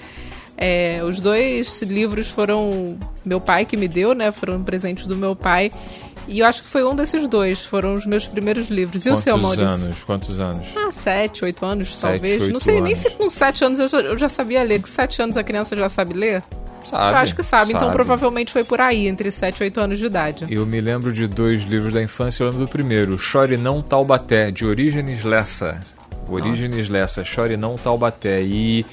É, 0.58 1.02
os 1.04 1.22
dois 1.22 1.84
livros 1.84 2.30
foram 2.30 2.98
meu 3.24 3.40
pai 3.40 3.64
que 3.64 3.78
me 3.78 3.88
deu, 3.88 4.16
né? 4.16 4.32
Foram 4.32 4.64
presentes 4.64 5.06
do 5.06 5.16
meu 5.16 5.36
pai. 5.36 5.72
E 6.28 6.40
eu 6.40 6.48
acho 6.48 6.64
que 6.64 6.68
foi 6.68 6.84
um 6.84 6.96
desses 6.96 7.30
dois, 7.30 7.64
foram 7.64 7.94
os 7.94 8.06
meus 8.08 8.28
primeiros 8.28 8.70
livros. 8.70 9.06
E 9.06 9.10
Quantos 9.10 9.20
o 9.22 9.24
seu, 9.24 9.38
Maurício? 9.38 9.66
anos? 9.68 10.04
Quantos 10.04 10.40
anos? 10.42 10.66
Ah, 10.76 10.90
sete, 11.04 11.46
oito 11.46 11.64
anos, 11.64 11.96
Sete, 11.96 12.12
talvez. 12.14 12.42
oito 12.42 12.52
Não 12.54 12.60
sei 12.60 12.82
nem 12.82 12.94
anos. 12.94 12.98
se 12.98 13.10
com 13.12 13.30
sete 13.30 13.64
anos 13.64 13.80
eu 13.80 13.88
já, 13.88 14.00
eu 14.02 14.18
já 14.18 14.28
sabia 14.28 14.64
ler. 14.64 14.82
Com 14.82 14.88
sete 14.88 15.22
anos 15.22 15.38
a 15.38 15.44
criança 15.44 15.76
já 15.76 15.88
sabe 15.88 16.14
ler? 16.16 16.44
Sabe. 16.84 17.16
eu 17.16 17.20
acho 17.20 17.36
que 17.36 17.44
sabe, 17.44 17.72
então 17.72 17.88
sabe. 17.88 17.94
provavelmente 17.94 18.52
foi 18.52 18.64
por 18.64 18.80
aí, 18.80 19.08
entre 19.08 19.30
sete 19.32 19.60
e 19.60 19.64
oito 19.64 19.80
anos 19.80 20.00
de 20.00 20.06
idade. 20.06 20.46
Eu 20.50 20.66
me 20.66 20.80
lembro 20.80 21.12
de 21.12 21.28
dois 21.28 21.64
livros 21.64 21.94
da 21.94 22.02
infância. 22.02 22.44
Eu 22.44 22.50
lembro 22.50 22.66
do 22.66 22.70
primeiro, 22.70 23.18
Chore 23.18 23.58
Não 23.58 23.82
Taubaté, 23.82 24.52
de 24.52 24.66
Orígenes 24.66 25.24
Lessa. 25.24 25.82
Orígenes 26.30 26.90
Lessa, 26.90 27.24
Chore 27.24 27.58
Não 27.58 27.76
Taubaté. 27.76 28.42
E 28.42 28.86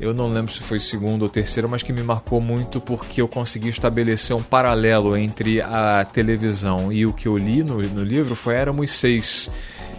eu 0.00 0.12
não 0.12 0.28
lembro 0.28 0.52
se 0.52 0.60
foi 0.60 0.80
segundo 0.80 1.22
ou 1.22 1.28
terceiro, 1.28 1.68
mas 1.68 1.82
que 1.82 1.92
me 1.92 2.02
marcou 2.02 2.40
muito 2.40 2.80
porque 2.80 3.22
eu 3.22 3.28
consegui 3.28 3.68
estabelecer 3.68 4.34
um 4.34 4.42
paralelo 4.42 5.16
entre 5.16 5.60
a 5.60 6.04
televisão 6.04 6.92
e 6.92 7.06
o 7.06 7.12
que 7.12 7.28
eu 7.28 7.36
li 7.36 7.62
no, 7.62 7.80
no 7.80 8.02
livro 8.02 8.34
foi 8.34 8.54
Éramos 8.54 8.90
Seis 8.90 9.48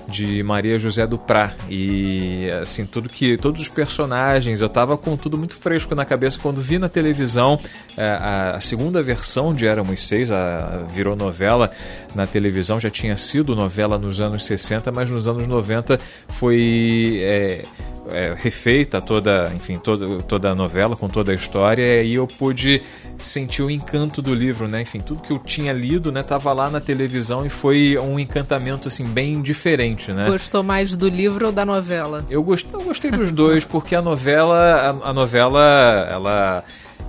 de 0.07 0.43
Maria 0.43 0.79
José 0.79 1.05
Duprá 1.07 1.53
e 1.69 2.49
assim 2.61 2.85
tudo 2.85 3.09
que 3.09 3.37
todos 3.37 3.61
os 3.61 3.69
personagens 3.69 4.61
eu 4.61 4.69
tava 4.69 4.97
com 4.97 5.15
tudo 5.15 5.37
muito 5.37 5.55
fresco 5.55 5.95
na 5.95 6.05
cabeça 6.05 6.39
quando 6.41 6.61
vi 6.61 6.77
na 6.77 6.89
televisão 6.89 7.59
é, 7.97 8.09
a, 8.09 8.55
a 8.55 8.59
segunda 8.59 9.01
versão 9.01 9.53
de 9.53 9.67
Éramos 9.67 10.01
Seis 10.01 10.31
a, 10.31 10.83
virou 10.89 11.15
novela 11.15 11.71
na 12.13 12.25
televisão 12.27 12.79
já 12.79 12.89
tinha 12.89 13.17
sido 13.17 13.55
novela 13.55 13.97
nos 13.97 14.19
anos 14.19 14.45
60 14.45 14.91
mas 14.91 15.09
nos 15.09 15.27
anos 15.27 15.47
90 15.47 15.99
foi 16.27 17.19
é, 17.21 17.65
é, 18.09 18.35
refeita 18.37 19.01
toda, 19.01 19.51
enfim, 19.55 19.77
toda, 19.77 20.21
toda 20.23 20.49
a 20.49 20.55
novela 20.55 20.95
com 20.95 21.07
toda 21.07 21.31
a 21.31 21.35
história 21.35 22.03
e 22.03 22.15
eu 22.15 22.27
pude 22.27 22.81
sentir 23.17 23.61
o 23.61 23.69
encanto 23.69 24.21
do 24.21 24.33
livro, 24.33 24.67
né? 24.67 24.81
Enfim, 24.81 24.99
tudo 24.99 25.21
que 25.21 25.31
eu 25.31 25.39
tinha 25.39 25.71
lido, 25.71 26.11
né, 26.11 26.21
tava 26.23 26.51
lá 26.51 26.69
na 26.69 26.79
televisão 26.79 27.45
e 27.45 27.49
foi 27.49 27.97
um 27.97 28.19
encantamento 28.19 28.87
assim 28.87 29.05
bem 29.05 29.41
diferente, 29.41 30.11
né? 30.11 30.29
Gostou 30.29 30.63
mais 30.63 30.95
do 30.95 31.07
livro 31.07 31.47
ou 31.47 31.51
da 31.51 31.65
novela? 31.65 32.25
Eu 32.29 32.43
gostei, 32.43 32.73
eu 32.73 32.83
gostei 32.83 33.11
dos 33.11 33.31
dois 33.31 33.63
porque 33.63 33.95
a 33.95 34.01
novela, 34.01 34.99
a, 35.03 35.09
a 35.09 35.13
novela, 35.13 36.07
ela 36.09 36.63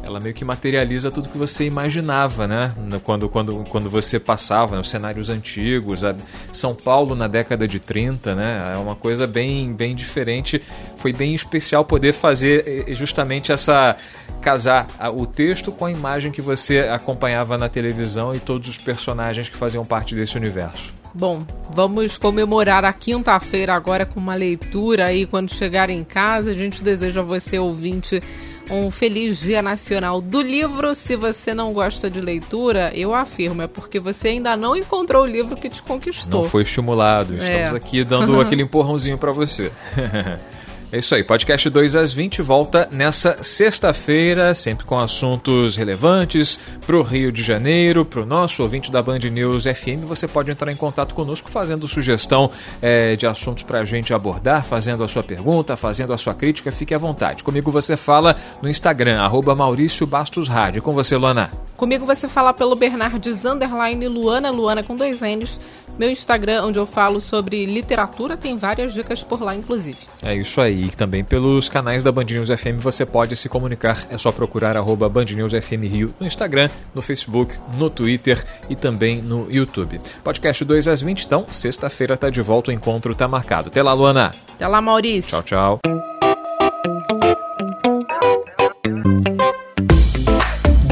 ela 0.04 0.20
meio 0.20 0.34
que 0.34 0.44
materializa 0.44 1.10
tudo 1.10 1.28
que 1.28 1.38
você 1.38 1.64
imaginava, 1.64 2.46
né? 2.46 2.72
Quando, 3.02 3.28
quando, 3.28 3.64
quando 3.68 3.88
você 3.88 4.20
passava 4.20 4.76
nos 4.76 4.90
cenários 4.90 5.30
antigos, 5.30 6.04
a 6.04 6.14
São 6.52 6.74
Paulo 6.74 7.14
na 7.14 7.26
década 7.26 7.66
de 7.66 7.80
30, 7.80 8.34
né? 8.34 8.72
É 8.74 8.76
uma 8.76 8.94
coisa 8.94 9.26
bem, 9.26 9.72
bem 9.72 9.94
diferente. 9.94 10.62
Foi 10.96 11.12
bem 11.12 11.34
especial 11.34 11.84
poder 11.84 12.12
fazer 12.12 12.86
eh, 12.88 12.94
justamente 12.94 13.52
essa 13.52 13.96
casar 14.40 14.86
o 15.16 15.24
texto 15.24 15.72
com 15.72 15.86
a 15.86 15.90
imagem 15.90 16.30
que 16.30 16.42
você 16.42 16.80
acompanhava 16.80 17.56
na 17.56 17.66
televisão 17.66 18.34
e 18.34 18.38
todos 18.38 18.68
os 18.68 18.76
personagens 18.76 19.48
que 19.48 19.56
faziam 19.56 19.86
parte 19.86 20.14
desse 20.14 20.36
universo. 20.36 20.92
Bom, 21.14 21.46
vamos 21.70 22.18
comemorar 22.18 22.84
a 22.84 22.92
quinta-feira 22.92 23.72
agora 23.72 24.04
com 24.04 24.20
uma 24.20 24.34
leitura 24.34 25.06
aí 25.06 25.26
quando 25.26 25.54
chegar 25.54 25.88
em 25.88 26.02
casa. 26.04 26.50
A 26.50 26.54
gente 26.54 26.82
deseja 26.82 27.20
a 27.20 27.24
você, 27.24 27.58
ouvinte, 27.58 28.20
um 28.70 28.90
feliz 28.90 29.40
Dia 29.40 29.60
Nacional 29.62 30.20
do 30.20 30.40
Livro. 30.40 30.94
Se 30.94 31.16
você 31.16 31.52
não 31.52 31.72
gosta 31.72 32.08
de 32.10 32.20
leitura, 32.20 32.90
eu 32.94 33.14
afirmo, 33.14 33.62
é 33.62 33.66
porque 33.66 33.98
você 34.00 34.28
ainda 34.28 34.56
não 34.56 34.74
encontrou 34.76 35.22
o 35.24 35.26
livro 35.26 35.56
que 35.56 35.68
te 35.68 35.82
conquistou. 35.82 36.42
Não 36.42 36.48
foi 36.48 36.62
estimulado. 36.62 37.34
Estamos 37.34 37.72
É. 37.72 37.76
aqui 37.76 38.04
dando 38.04 38.38
aquele 38.40 38.62
empurrãozinho 38.62 39.18
para 39.18 39.32
você. 39.32 39.70
É 40.92 40.98
isso 40.98 41.14
aí, 41.14 41.24
podcast 41.24 41.68
2 41.68 41.96
às 41.96 42.12
20 42.12 42.40
volta 42.40 42.88
nessa 42.92 43.42
sexta-feira, 43.42 44.54
sempre 44.54 44.84
com 44.84 44.98
assuntos 44.98 45.76
relevantes 45.76 46.60
para 46.86 46.96
o 46.96 47.02
Rio 47.02 47.32
de 47.32 47.42
Janeiro, 47.42 48.04
para 48.04 48.20
o 48.20 48.26
nosso 48.26 48.62
ouvinte 48.62 48.92
da 48.92 49.02
Band 49.02 49.18
News 49.18 49.64
FM. 49.64 50.04
Você 50.04 50.28
pode 50.28 50.52
entrar 50.52 50.70
em 50.70 50.76
contato 50.76 51.14
conosco 51.14 51.50
fazendo 51.50 51.88
sugestão 51.88 52.48
eh, 52.80 53.16
de 53.16 53.26
assuntos 53.26 53.64
para 53.64 53.80
a 53.80 53.84
gente 53.84 54.14
abordar, 54.14 54.64
fazendo 54.64 55.02
a 55.02 55.08
sua 55.08 55.22
pergunta, 55.22 55.76
fazendo 55.76 56.12
a 56.12 56.18
sua 56.18 56.34
crítica, 56.34 56.70
fique 56.70 56.94
à 56.94 56.98
vontade. 56.98 57.42
Comigo 57.42 57.70
você 57.70 57.96
fala 57.96 58.36
no 58.62 58.68
Instagram, 58.68 59.20
arroba 59.20 59.54
Maurício 59.54 60.06
Bastos 60.06 60.46
Rádio. 60.46 60.80
Com 60.80 60.92
você, 60.92 61.16
Luana. 61.16 61.50
Comigo 61.76 62.06
você 62.06 62.28
fala 62.28 62.54
pelo 62.54 62.76
Bernardes 62.76 63.44
Underline 63.44 64.06
Luana, 64.06 64.50
Luana 64.50 64.82
com 64.82 64.94
dois 64.94 65.20
N's. 65.22 65.58
Meu 65.98 66.10
Instagram, 66.10 66.64
onde 66.64 66.78
eu 66.78 66.86
falo 66.86 67.20
sobre 67.20 67.64
literatura, 67.66 68.36
tem 68.36 68.56
várias 68.56 68.92
dicas 68.92 69.22
por 69.22 69.40
lá, 69.40 69.54
inclusive. 69.54 69.98
É 70.22 70.34
isso 70.34 70.60
aí. 70.60 70.86
E 70.86 70.90
também 70.90 71.22
pelos 71.22 71.68
canais 71.68 72.02
da 72.02 72.10
Band 72.10 72.24
News 72.24 72.48
FM 72.48 72.78
você 72.78 73.06
pode 73.06 73.36
se 73.36 73.48
comunicar. 73.48 74.06
É 74.10 74.18
só 74.18 74.32
procurar 74.32 74.76
arroba 74.76 75.08
Band 75.08 75.26
News 75.26 75.52
FM 75.52 75.84
Rio 75.84 76.14
no 76.18 76.26
Instagram, 76.26 76.68
no 76.94 77.00
Facebook, 77.00 77.54
no 77.76 77.88
Twitter 77.88 78.42
e 78.68 78.74
também 78.74 79.22
no 79.22 79.50
YouTube. 79.50 80.00
Podcast 80.24 80.64
2 80.64 80.88
às 80.88 81.00
20, 81.00 81.24
então, 81.24 81.46
sexta-feira 81.52 82.16
tá 82.16 82.28
de 82.28 82.42
volta, 82.42 82.70
o 82.70 82.74
encontro 82.74 83.14
tá 83.14 83.28
marcado. 83.28 83.68
Até 83.68 83.82
lá, 83.82 83.92
Luana. 83.92 84.34
Até 84.54 84.66
lá, 84.66 84.80
Maurício. 84.80 85.30
Tchau, 85.30 85.42
tchau. 85.42 85.80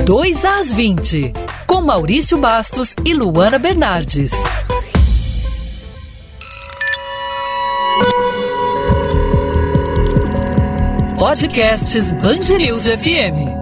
Dois 0.05 0.45
às 0.45 0.73
20, 0.73 1.33
com 1.67 1.81
Maurício 1.81 2.37
Bastos 2.37 2.95
e 3.05 3.15
Luana 3.15 3.59
Bernardes. 3.59 4.33
Podcasts 11.33 12.13
News 12.59 12.85
FM. 12.85 13.62